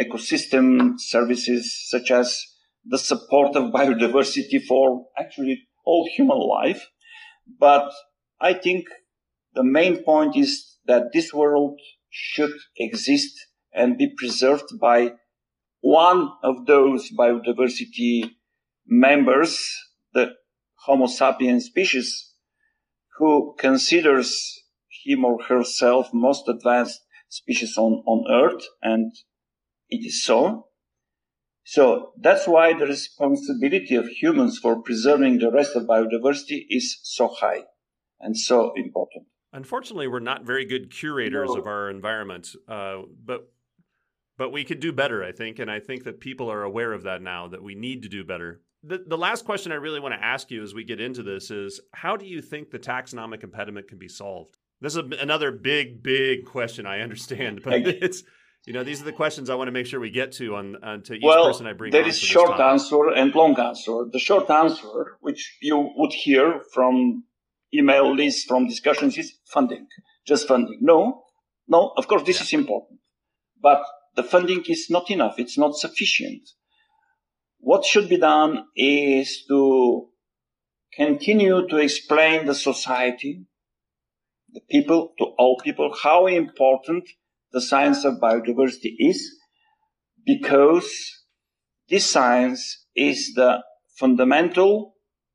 ecosystem 0.00 0.98
services, 0.98 1.88
such 1.90 2.10
as 2.10 2.51
the 2.84 2.98
support 2.98 3.56
of 3.56 3.72
biodiversity 3.72 4.64
for 4.66 5.06
actually 5.18 5.62
all 5.84 6.08
human 6.14 6.38
life. 6.38 6.86
But 7.58 7.92
I 8.40 8.54
think 8.54 8.86
the 9.54 9.64
main 9.64 10.02
point 10.02 10.36
is 10.36 10.78
that 10.86 11.12
this 11.12 11.32
world 11.32 11.78
should 12.10 12.54
exist 12.76 13.32
and 13.72 13.98
be 13.98 14.12
preserved 14.16 14.78
by 14.80 15.12
one 15.80 16.30
of 16.42 16.66
those 16.66 17.10
biodiversity 17.10 18.30
members, 18.86 19.60
the 20.12 20.32
Homo 20.84 21.06
sapiens 21.06 21.66
species, 21.66 22.32
who 23.18 23.54
considers 23.58 24.62
him 25.04 25.24
or 25.24 25.42
herself 25.42 26.10
most 26.12 26.48
advanced 26.48 27.00
species 27.28 27.76
on, 27.76 28.02
on 28.06 28.24
Earth, 28.30 28.62
and 28.82 29.12
it 29.88 30.04
is 30.06 30.24
so. 30.24 30.66
So 31.64 32.12
that's 32.20 32.46
why 32.46 32.72
the 32.72 32.86
responsibility 32.86 33.94
of 33.94 34.08
humans 34.08 34.58
for 34.58 34.82
preserving 34.82 35.38
the 35.38 35.50
rest 35.50 35.76
of 35.76 35.84
biodiversity 35.84 36.66
is 36.68 36.98
so 37.02 37.28
high 37.28 37.64
and 38.20 38.36
so 38.36 38.72
important. 38.74 39.26
Unfortunately, 39.52 40.08
we're 40.08 40.18
not 40.20 40.44
very 40.44 40.64
good 40.64 40.90
curators 40.90 41.50
no. 41.50 41.60
of 41.60 41.66
our 41.66 41.90
environment, 41.90 42.48
uh, 42.68 43.02
but 43.24 43.48
but 44.38 44.50
we 44.50 44.64
could 44.64 44.80
do 44.80 44.92
better, 44.92 45.22
I 45.22 45.30
think, 45.30 45.58
and 45.58 45.70
I 45.70 45.78
think 45.78 46.04
that 46.04 46.18
people 46.18 46.50
are 46.50 46.62
aware 46.62 46.92
of 46.92 47.02
that 47.02 47.22
now. 47.22 47.48
That 47.48 47.62
we 47.62 47.74
need 47.74 48.02
to 48.02 48.08
do 48.08 48.24
better 48.24 48.62
the, 48.84 49.02
the 49.06 49.18
last 49.18 49.44
question 49.44 49.72
I 49.72 49.76
really 49.76 50.00
want 50.00 50.14
to 50.14 50.24
ask 50.24 50.50
you 50.50 50.62
as 50.62 50.74
we 50.74 50.84
get 50.84 51.00
into 51.00 51.22
this 51.22 51.50
is 51.50 51.80
how 51.92 52.16
do 52.16 52.26
you 52.26 52.42
think 52.42 52.70
the 52.70 52.78
taxonomic 52.78 53.44
impediment 53.44 53.88
can 53.88 53.98
be 53.98 54.08
solved? 54.08 54.56
This 54.80 54.96
is 54.96 55.02
another 55.20 55.52
big, 55.52 56.02
big 56.02 56.44
question. 56.44 56.86
I 56.86 57.00
understand, 57.00 57.62
but 57.62 57.74
it's 57.74 58.24
you 58.64 58.72
know 58.72 58.84
these 58.84 59.00
are 59.00 59.04
the 59.04 59.12
questions 59.12 59.50
I 59.50 59.54
want 59.54 59.68
to 59.68 59.72
make 59.72 59.86
sure 59.86 60.00
we 60.00 60.10
get 60.10 60.32
to 60.32 60.56
on, 60.56 60.76
on 60.82 61.02
to 61.02 61.14
each 61.14 61.22
well, 61.24 61.46
person 61.46 61.66
I 61.66 61.72
bring. 61.72 61.92
There 61.92 62.06
is 62.06 62.18
short 62.18 62.60
answer 62.60 63.08
and 63.08 63.34
long 63.34 63.58
answer. 63.58 64.04
The 64.10 64.18
short 64.18 64.48
answer, 64.50 65.16
which 65.20 65.56
you 65.60 65.90
would 65.96 66.12
hear 66.12 66.62
from 66.72 67.24
email 67.74 68.14
lists 68.14 68.44
from 68.44 68.68
discussions, 68.68 69.18
is 69.18 69.32
funding, 69.46 69.86
just 70.26 70.46
funding. 70.46 70.78
No, 70.80 71.24
no. 71.68 71.92
Of 71.96 72.08
course, 72.08 72.22
this 72.22 72.38
yeah. 72.38 72.44
is 72.44 72.52
important, 72.52 73.00
but 73.60 73.82
the 74.14 74.22
funding 74.22 74.64
is 74.68 74.88
not 74.90 75.10
enough. 75.10 75.38
It's 75.38 75.58
not 75.58 75.74
sufficient 75.76 76.42
what 77.62 77.84
should 77.84 78.08
be 78.08 78.18
done 78.18 78.64
is 78.76 79.44
to 79.46 80.08
continue 80.92 81.66
to 81.68 81.76
explain 81.76 82.44
the 82.44 82.54
society, 82.54 83.46
the 84.52 84.60
people, 84.68 85.12
to 85.18 85.24
all 85.38 85.56
people, 85.62 85.94
how 86.02 86.26
important 86.26 87.08
the 87.52 87.60
science 87.60 88.04
of 88.04 88.14
biodiversity 88.14 88.94
is, 88.98 89.30
because 90.24 90.90
this 91.88 92.08
science 92.08 92.86
is 92.94 93.32
the 93.34 93.62
fundamental 93.98 94.94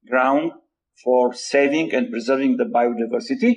ground 0.09 0.51
for 1.03 1.33
saving 1.33 1.93
and 1.93 2.09
preserving 2.09 2.57
the 2.57 2.65
biodiversity. 2.65 3.55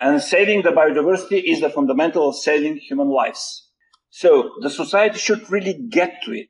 And 0.00 0.22
saving 0.22 0.62
the 0.62 0.70
biodiversity 0.70 1.42
is 1.44 1.60
the 1.60 1.70
fundamental 1.70 2.28
of 2.28 2.36
saving 2.36 2.76
human 2.76 3.08
lives. 3.08 3.68
So 4.10 4.52
the 4.60 4.70
society 4.70 5.18
should 5.18 5.50
really 5.50 5.74
get 5.90 6.22
to 6.22 6.32
it 6.32 6.48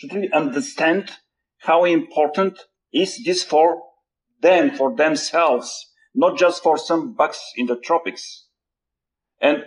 should 0.00 0.14
really 0.14 0.32
understand 0.32 1.10
how 1.58 1.84
important 1.84 2.58
is 2.90 3.22
this 3.22 3.44
for 3.44 3.82
them, 4.40 4.70
for 4.70 4.96
themselves, 4.96 5.92
not 6.14 6.38
just 6.38 6.62
for 6.62 6.78
some 6.78 7.14
bugs 7.14 7.38
in 7.54 7.66
the 7.66 7.76
tropics. 7.76 8.46
And 9.40 9.64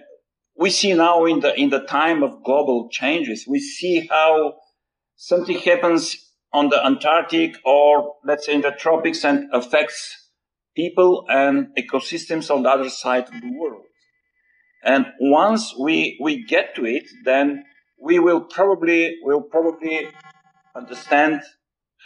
we 0.57 0.69
see 0.69 0.93
now 0.93 1.25
in 1.25 1.39
the, 1.39 1.53
in 1.59 1.69
the 1.69 1.79
time 1.79 2.23
of 2.23 2.43
global 2.43 2.89
changes, 2.89 3.45
we 3.47 3.59
see 3.59 4.07
how 4.07 4.55
something 5.15 5.57
happens 5.59 6.17
on 6.51 6.69
the 6.69 6.85
Antarctic 6.85 7.55
or 7.65 8.15
let's 8.23 8.45
say 8.45 8.53
in 8.53 8.61
the 8.61 8.71
tropics 8.71 9.23
and 9.25 9.49
affects 9.51 10.29
people 10.75 11.25
and 11.27 11.67
ecosystems 11.77 12.53
on 12.53 12.63
the 12.63 12.69
other 12.69 12.89
side 12.89 13.25
of 13.25 13.41
the 13.41 13.51
world. 13.59 13.85
And 14.83 15.07
once 15.19 15.73
we, 15.79 16.19
we 16.21 16.45
get 16.45 16.75
to 16.75 16.85
it, 16.85 17.05
then 17.23 17.63
we 18.03 18.19
will 18.19 18.41
probably 18.41 19.15
will 19.23 19.41
probably 19.41 20.09
understand 20.75 21.41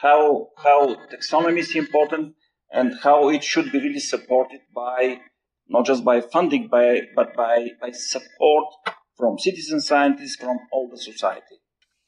how 0.02 0.50
how 0.58 0.96
taxonomy 1.12 1.60
is 1.60 1.76
important 1.76 2.36
and 2.72 2.94
how 3.02 3.30
it 3.30 3.44
should 3.44 3.72
be 3.72 3.80
really 3.80 4.00
supported 4.00 4.60
by 4.76 5.20
not 5.70 5.86
just 5.86 6.04
by 6.04 6.22
funding 6.22 6.68
by 6.68 7.02
but 7.16 7.36
by 7.36 7.70
by 7.82 7.92
support 7.92 8.66
from 9.18 9.38
citizen 9.40 9.82
scientists 9.82 10.36
from 10.36 10.58
all 10.72 10.90
the 10.90 10.98
society. 10.98 11.58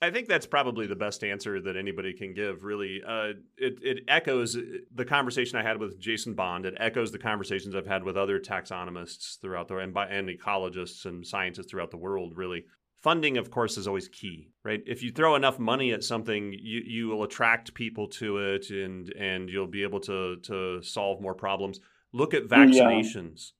I 0.02 0.12
think 0.12 0.30
that's 0.30 0.46
probably 0.46 0.88
the 0.88 0.96
best 0.96 1.26
answer 1.26 1.60
that 1.60 1.76
anybody 1.76 2.14
can 2.14 2.34
give. 2.34 2.64
Really, 2.64 3.02
uh, 3.06 3.34
it 3.58 3.80
it 3.82 4.04
echoes 4.08 4.58
the 4.94 5.06
conversation 5.06 5.58
I 5.58 5.64
had 5.64 5.78
with 5.78 6.00
Jason 6.00 6.36
Bond. 6.36 6.66
It 6.66 6.76
echoes 6.78 7.12
the 7.12 7.20
conversations 7.20 7.76
I've 7.76 7.86
had 7.86 8.04
with 8.04 8.16
other 8.16 8.40
taxonomists 8.40 9.40
throughout 9.42 9.68
the 9.68 9.78
and, 9.78 9.96
and 9.98 10.30
ecologists 10.30 11.06
and 11.06 11.26
scientists 11.26 11.70
throughout 11.70 11.92
the 11.92 11.98
world. 11.98 12.38
Really, 12.38 12.64
funding 13.02 13.38
of 13.38 13.52
course 13.52 13.78
is 13.78 13.88
always 13.88 14.08
key 14.10 14.50
right 14.64 14.82
if 14.86 15.02
you 15.02 15.12
throw 15.12 15.36
enough 15.36 15.58
money 15.58 15.94
at 15.94 16.04
something 16.04 16.54
you, 16.54 16.82
you 16.86 17.08
will 17.08 17.24
attract 17.24 17.74
people 17.74 18.08
to 18.08 18.38
it 18.38 18.70
and 18.70 19.14
and 19.14 19.50
you'll 19.50 19.68
be 19.68 19.84
able 19.84 20.00
to 20.00 20.36
to 20.38 20.82
solve 20.82 21.22
more 21.22 21.34
problems 21.34 21.80
look 22.14 22.34
at 22.34 22.48
vaccinations 22.48 23.52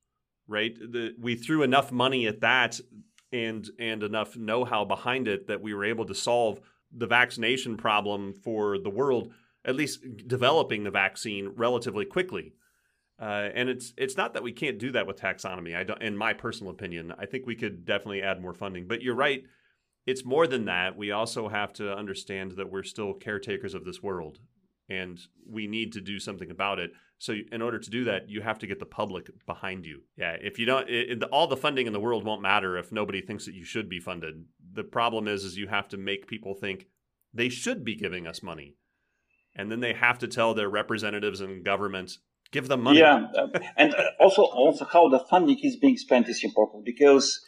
yeah. 0.48 0.56
right 0.56 0.80
the, 0.80 1.14
we 1.20 1.36
threw 1.36 1.64
enough 1.64 1.92
money 1.92 2.28
at 2.28 2.42
that 2.42 2.80
and 3.32 3.70
and 3.80 4.04
enough 4.04 4.36
know-how 4.36 4.86
behind 4.86 5.28
it 5.28 5.48
that 5.48 5.62
we 5.62 5.74
were 5.74 5.86
able 5.86 6.06
to 6.06 6.16
solve 6.16 6.60
the 6.92 7.08
vaccination 7.08 7.78
problem 7.78 8.34
for 8.34 8.78
the 8.80 8.90
world 8.90 9.32
at 9.66 9.76
least 9.76 10.00
developing 10.28 10.84
the 10.84 10.92
vaccine 10.92 11.50
relatively 11.56 12.06
quickly 12.06 12.54
uh, 13.22 13.50
and 13.54 13.68
it's 13.68 13.94
it's 13.98 14.16
not 14.16 14.34
that 14.34 14.44
we 14.44 14.54
can't 14.54 14.80
do 14.80 14.92
that 14.94 15.06
with 15.06 15.20
taxonomy. 15.20 15.76
I 15.76 15.84
don't, 15.84 16.02
in 16.02 16.16
my 16.16 16.34
personal 16.34 16.72
opinion, 16.72 17.14
I 17.20 17.26
think 17.26 17.46
we 17.46 17.56
could 17.56 17.84
definitely 17.84 18.22
add 18.22 18.42
more 18.42 18.54
funding. 18.54 18.88
But 18.88 19.02
you're 19.02 19.16
right; 19.16 19.44
it's 20.06 20.24
more 20.24 20.48
than 20.48 20.66
that. 20.66 20.96
We 20.96 21.12
also 21.12 21.50
have 21.50 21.74
to 21.74 21.94
understand 21.94 22.54
that 22.54 22.72
we're 22.72 22.84
still 22.84 23.14
caretakers 23.14 23.74
of 23.74 23.84
this 23.84 24.02
world, 24.02 24.40
and 24.90 25.20
we 25.48 25.68
need 25.68 25.94
to 25.94 26.02
do 26.02 26.20
something 26.20 26.52
about 26.52 26.80
it. 26.80 26.92
So, 27.18 27.36
in 27.52 27.62
order 27.62 27.80
to 27.80 27.90
do 27.90 28.06
that, 28.06 28.30
you 28.30 28.42
have 28.42 28.60
to 28.60 28.68
get 28.68 28.80
the 28.80 28.86
public 28.86 29.30
behind 29.46 29.86
you. 29.86 30.04
Yeah, 30.18 30.38
if 30.42 30.58
you 30.58 30.66
don't, 30.66 30.90
it, 30.90 31.22
all 31.26 31.48
the 31.48 31.58
funding 31.58 31.86
in 31.86 31.94
the 31.94 32.00
world 32.00 32.24
won't 32.24 32.42
matter 32.42 32.78
if 32.78 32.92
nobody 32.92 33.22
thinks 33.22 33.46
that 33.46 33.54
you 33.54 33.66
should 33.66 33.90
be 33.90 34.00
funded. 34.00 34.46
The 34.74 34.84
problem 34.84 35.28
is, 35.28 35.44
is 35.44 35.58
you 35.58 35.68
have 35.68 35.90
to 35.90 35.98
make 35.98 36.28
people 36.28 36.56
think 36.56 36.88
they 37.34 37.50
should 37.50 37.84
be 37.84 37.96
giving 37.96 38.26
us 38.26 38.42
money, 38.42 38.76
and 39.56 39.70
then 39.70 39.82
they 39.82 39.94
have 39.94 40.20
to 40.20 40.28
tell 40.28 40.54
their 40.54 40.70
representatives 40.70 41.42
and 41.42 41.64
government 41.64 42.18
give 42.52 42.68
them 42.68 42.82
money. 42.82 43.00
Yeah, 43.00 43.28
uh, 43.38 43.48
and 43.76 43.94
also 44.20 44.44
also 44.44 44.86
how 44.86 45.10
the 45.10 45.20
funding 45.20 45.60
is 45.62 45.76
being 45.76 45.98
spent 45.98 46.30
is 46.30 46.44
important 46.44 46.86
because 46.86 47.42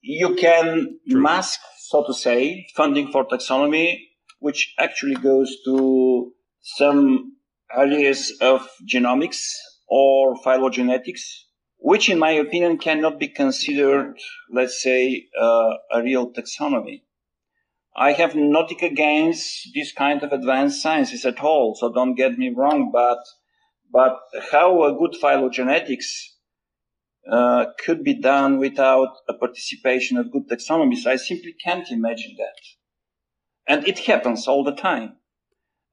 you 0.00 0.34
can 0.36 0.98
True. 1.08 1.20
mask, 1.20 1.60
so 1.78 2.04
to 2.06 2.14
say, 2.14 2.66
funding 2.74 3.10
for 3.12 3.26
taxonomy, 3.26 3.98
which 4.38 4.74
actually 4.78 5.16
goes 5.16 5.56
to 5.64 6.32
some 6.74 7.36
areas 7.72 8.32
of 8.40 8.68
genomics 8.84 9.52
or 9.88 10.34
phylogenetics, 10.42 11.22
which 11.78 12.08
in 12.10 12.18
my 12.18 12.32
opinion 12.32 12.76
cannot 12.76 13.20
be 13.20 13.28
considered, 13.28 14.18
let's 14.52 14.82
say, 14.82 15.26
uh, 15.40 15.74
a 15.92 16.02
real 16.02 16.32
taxonomy. 16.32 17.02
I 17.96 18.12
have 18.12 18.34
nothing 18.34 18.82
against 18.82 19.68
this 19.74 19.92
kind 19.92 20.22
of 20.24 20.32
advanced 20.32 20.82
sciences 20.82 21.24
at 21.24 21.40
all, 21.40 21.76
so 21.76 21.92
don't 21.92 22.16
get 22.16 22.36
me 22.36 22.52
wrong, 22.54 22.90
but, 22.92 23.20
but 23.92 24.18
how 24.50 24.82
a 24.84 24.98
good 24.98 25.14
phylogenetics 25.22 26.32
uh, 27.30 27.66
could 27.78 28.02
be 28.02 28.14
done 28.14 28.58
without 28.58 29.14
a 29.28 29.34
participation 29.34 30.18
of 30.18 30.32
good 30.32 30.48
taxonomists, 30.48 31.06
I 31.06 31.16
simply 31.16 31.54
can't 31.64 31.90
imagine 31.90 32.34
that. 32.38 32.58
And 33.68 33.86
it 33.86 34.00
happens 34.00 34.48
all 34.48 34.64
the 34.64 34.74
time. 34.74 35.16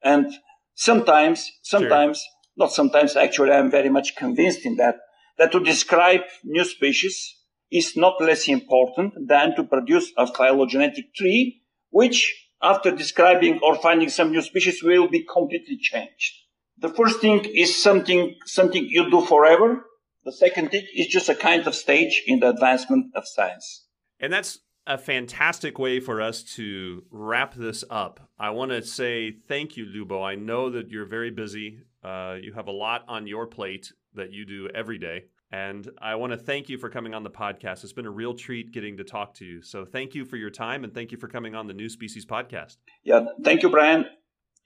And 0.02 0.32
sometimes, 0.74 1.50
sometimes, 1.62 2.18
sure. 2.18 2.30
not 2.56 2.72
sometimes, 2.72 3.16
actually, 3.16 3.52
I'm 3.52 3.70
very 3.70 3.88
much 3.88 4.16
convinced 4.16 4.66
in 4.66 4.76
that, 4.76 4.96
that 5.38 5.52
to 5.52 5.60
describe 5.60 6.22
new 6.44 6.64
species 6.64 7.36
is 7.70 7.96
not 7.96 8.20
less 8.20 8.48
important 8.48 9.14
than 9.26 9.56
to 9.56 9.64
produce 9.64 10.12
a 10.16 10.26
phylogenetic 10.26 11.14
tree, 11.14 11.62
which 11.90 12.32
after 12.62 12.90
describing 12.90 13.58
or 13.62 13.76
finding 13.76 14.08
some 14.08 14.30
new 14.30 14.42
species 14.42 14.82
will 14.82 15.08
be 15.08 15.24
completely 15.24 15.76
changed. 15.76 16.34
The 16.78 16.88
first 16.88 17.20
thing 17.20 17.44
is 17.44 17.82
something, 17.82 18.34
something 18.46 18.86
you 18.88 19.10
do 19.10 19.20
forever. 19.22 19.84
The 20.24 20.32
second 20.32 20.70
thing 20.70 20.86
is 20.94 21.06
just 21.06 21.28
a 21.28 21.34
kind 21.34 21.66
of 21.66 21.74
stage 21.74 22.22
in 22.26 22.40
the 22.40 22.48
advancement 22.48 23.06
of 23.14 23.24
science. 23.26 23.86
And 24.18 24.32
that's 24.32 24.58
a 24.86 24.98
fantastic 24.98 25.78
way 25.78 26.00
for 26.00 26.20
us 26.20 26.42
to 26.42 27.04
wrap 27.10 27.54
this 27.54 27.84
up. 27.88 28.28
I 28.38 28.50
want 28.50 28.70
to 28.70 28.82
say 28.82 29.32
thank 29.48 29.76
you, 29.76 29.86
Lubo. 29.86 30.22
I 30.22 30.34
know 30.34 30.70
that 30.70 30.90
you're 30.90 31.06
very 31.06 31.30
busy. 31.30 31.78
Uh, 32.02 32.36
you 32.40 32.52
have 32.52 32.66
a 32.66 32.72
lot 32.72 33.04
on 33.08 33.26
your 33.26 33.46
plate 33.46 33.92
that 34.14 34.30
you 34.30 34.44
do 34.44 34.68
every 34.74 34.98
day. 34.98 35.24
And 35.50 35.88
I 36.02 36.16
want 36.16 36.32
to 36.32 36.36
thank 36.36 36.68
you 36.68 36.78
for 36.78 36.90
coming 36.90 37.14
on 37.14 37.22
the 37.22 37.30
podcast. 37.30 37.84
It's 37.84 37.92
been 37.92 38.06
a 38.06 38.10
real 38.10 38.34
treat 38.34 38.72
getting 38.72 38.96
to 38.96 39.04
talk 39.04 39.34
to 39.34 39.44
you. 39.44 39.62
So 39.62 39.84
thank 39.84 40.14
you 40.14 40.24
for 40.24 40.36
your 40.36 40.50
time 40.50 40.84
and 40.84 40.92
thank 40.92 41.12
you 41.12 41.18
for 41.18 41.28
coming 41.28 41.54
on 41.54 41.66
the 41.66 41.74
New 41.74 41.88
Species 41.88 42.26
podcast. 42.26 42.76
Yeah, 43.04 43.26
thank 43.42 43.62
you, 43.62 43.70
Brian, 43.70 44.06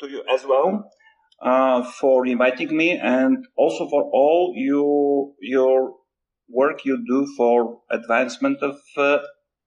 to 0.01 0.09
you 0.09 0.23
as 0.33 0.47
well 0.47 0.91
uh, 1.43 1.85
for 1.85 2.27
inviting 2.27 2.75
me 2.77 2.93
and 2.93 3.47
also 3.57 3.89
for 3.89 4.11
all 4.13 4.55
your, 4.57 5.33
your 5.41 5.93
work 6.49 6.85
you 6.85 7.05
do 7.07 7.27
for 7.37 7.83
advancement 7.91 8.63
of 8.63 8.77
uh, 8.97 9.19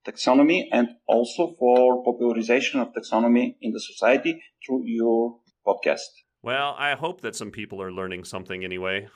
taxonomy 0.06 0.64
and 0.72 0.88
also 1.06 1.54
for 1.58 2.02
popularization 2.04 2.80
of 2.80 2.92
taxonomy 2.92 3.56
in 3.60 3.72
the 3.72 3.80
society 3.80 4.42
through 4.64 4.82
your 4.84 5.38
podcast. 5.66 6.00
Well, 6.42 6.74
I 6.76 6.94
hope 6.94 7.20
that 7.20 7.36
some 7.36 7.52
people 7.52 7.80
are 7.80 7.92
learning 7.92 8.24
something 8.24 8.64
anyway. 8.64 9.08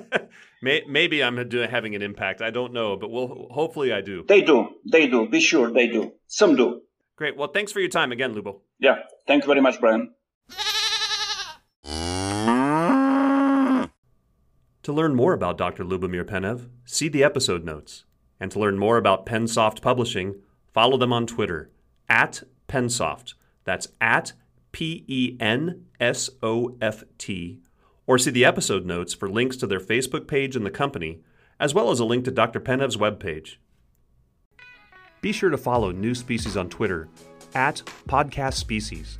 Maybe 0.62 1.22
I'm 1.22 1.36
having 1.36 1.94
an 1.94 2.02
impact. 2.02 2.42
I 2.42 2.50
don't 2.50 2.72
know, 2.72 2.96
but 2.96 3.10
we'll 3.10 3.46
hopefully 3.50 3.92
I 3.92 4.00
do. 4.00 4.24
They 4.26 4.42
do. 4.42 4.68
They 4.90 5.06
do. 5.06 5.28
Be 5.28 5.40
sure 5.40 5.70
they 5.70 5.86
do. 5.86 6.12
Some 6.26 6.56
do. 6.56 6.80
Great. 7.14 7.36
Well, 7.36 7.48
thanks 7.48 7.70
for 7.70 7.78
your 7.78 7.88
time 7.88 8.10
again, 8.10 8.34
Lubo. 8.34 8.60
Yeah. 8.80 8.96
Thank 9.28 9.44
you 9.44 9.46
very 9.46 9.60
much, 9.60 9.78
Brian. 9.80 10.14
To 14.82 14.92
learn 14.92 15.14
more 15.14 15.34
about 15.34 15.58
Dr. 15.58 15.84
Lyubomir 15.84 16.24
Penev, 16.24 16.70
see 16.84 17.08
the 17.08 17.22
episode 17.22 17.62
notes. 17.64 18.04
And 18.40 18.50
to 18.52 18.58
learn 18.58 18.78
more 18.78 18.96
about 18.96 19.26
Pensoft 19.26 19.82
Publishing, 19.82 20.36
follow 20.72 20.96
them 20.96 21.12
on 21.12 21.26
Twitter 21.26 21.70
at 22.08 22.42
Pensoft. 22.68 23.34
That's 23.64 23.88
at 24.00 24.32
P 24.72 25.04
E 25.08 25.36
N 25.40 25.86
S 25.98 26.30
O 26.42 26.76
F 26.80 27.04
T. 27.18 27.60
Or 28.06 28.18
see 28.18 28.30
the 28.30 28.44
episode 28.44 28.86
notes 28.86 29.12
for 29.12 29.28
links 29.28 29.56
to 29.58 29.66
their 29.66 29.80
Facebook 29.80 30.26
page 30.26 30.56
and 30.56 30.64
the 30.64 30.70
company, 30.70 31.20
as 31.60 31.74
well 31.74 31.90
as 31.90 32.00
a 32.00 32.04
link 32.04 32.24
to 32.24 32.30
Dr. 32.30 32.60
Penev's 32.60 32.96
webpage. 32.96 33.56
Be 35.20 35.32
sure 35.32 35.50
to 35.50 35.58
follow 35.58 35.90
New 35.90 36.14
Species 36.14 36.56
on 36.56 36.68
Twitter 36.68 37.08
at 37.54 37.82
Podcast 38.08 38.54
Species. 38.54 39.18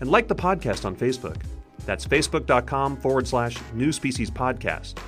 And 0.00 0.10
like 0.10 0.28
the 0.28 0.34
podcast 0.34 0.84
on 0.84 0.96
Facebook. 0.96 1.40
That's 1.86 2.06
facebook.com 2.06 2.96
forward 2.96 3.26
slash 3.26 3.56
New 3.72 3.92
Species 3.92 4.30
Podcast. 4.30 4.98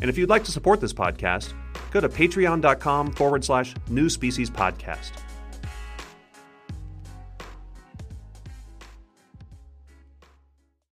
And 0.00 0.08
if 0.08 0.16
you'd 0.16 0.30
like 0.30 0.44
to 0.44 0.52
support 0.52 0.80
this 0.80 0.92
podcast, 0.92 1.52
go 1.90 2.00
to 2.00 2.08
patreon.com 2.08 3.12
forward 3.12 3.44
slash 3.44 3.74
New 3.88 4.08
Species 4.08 4.50
Podcast. 4.50 5.12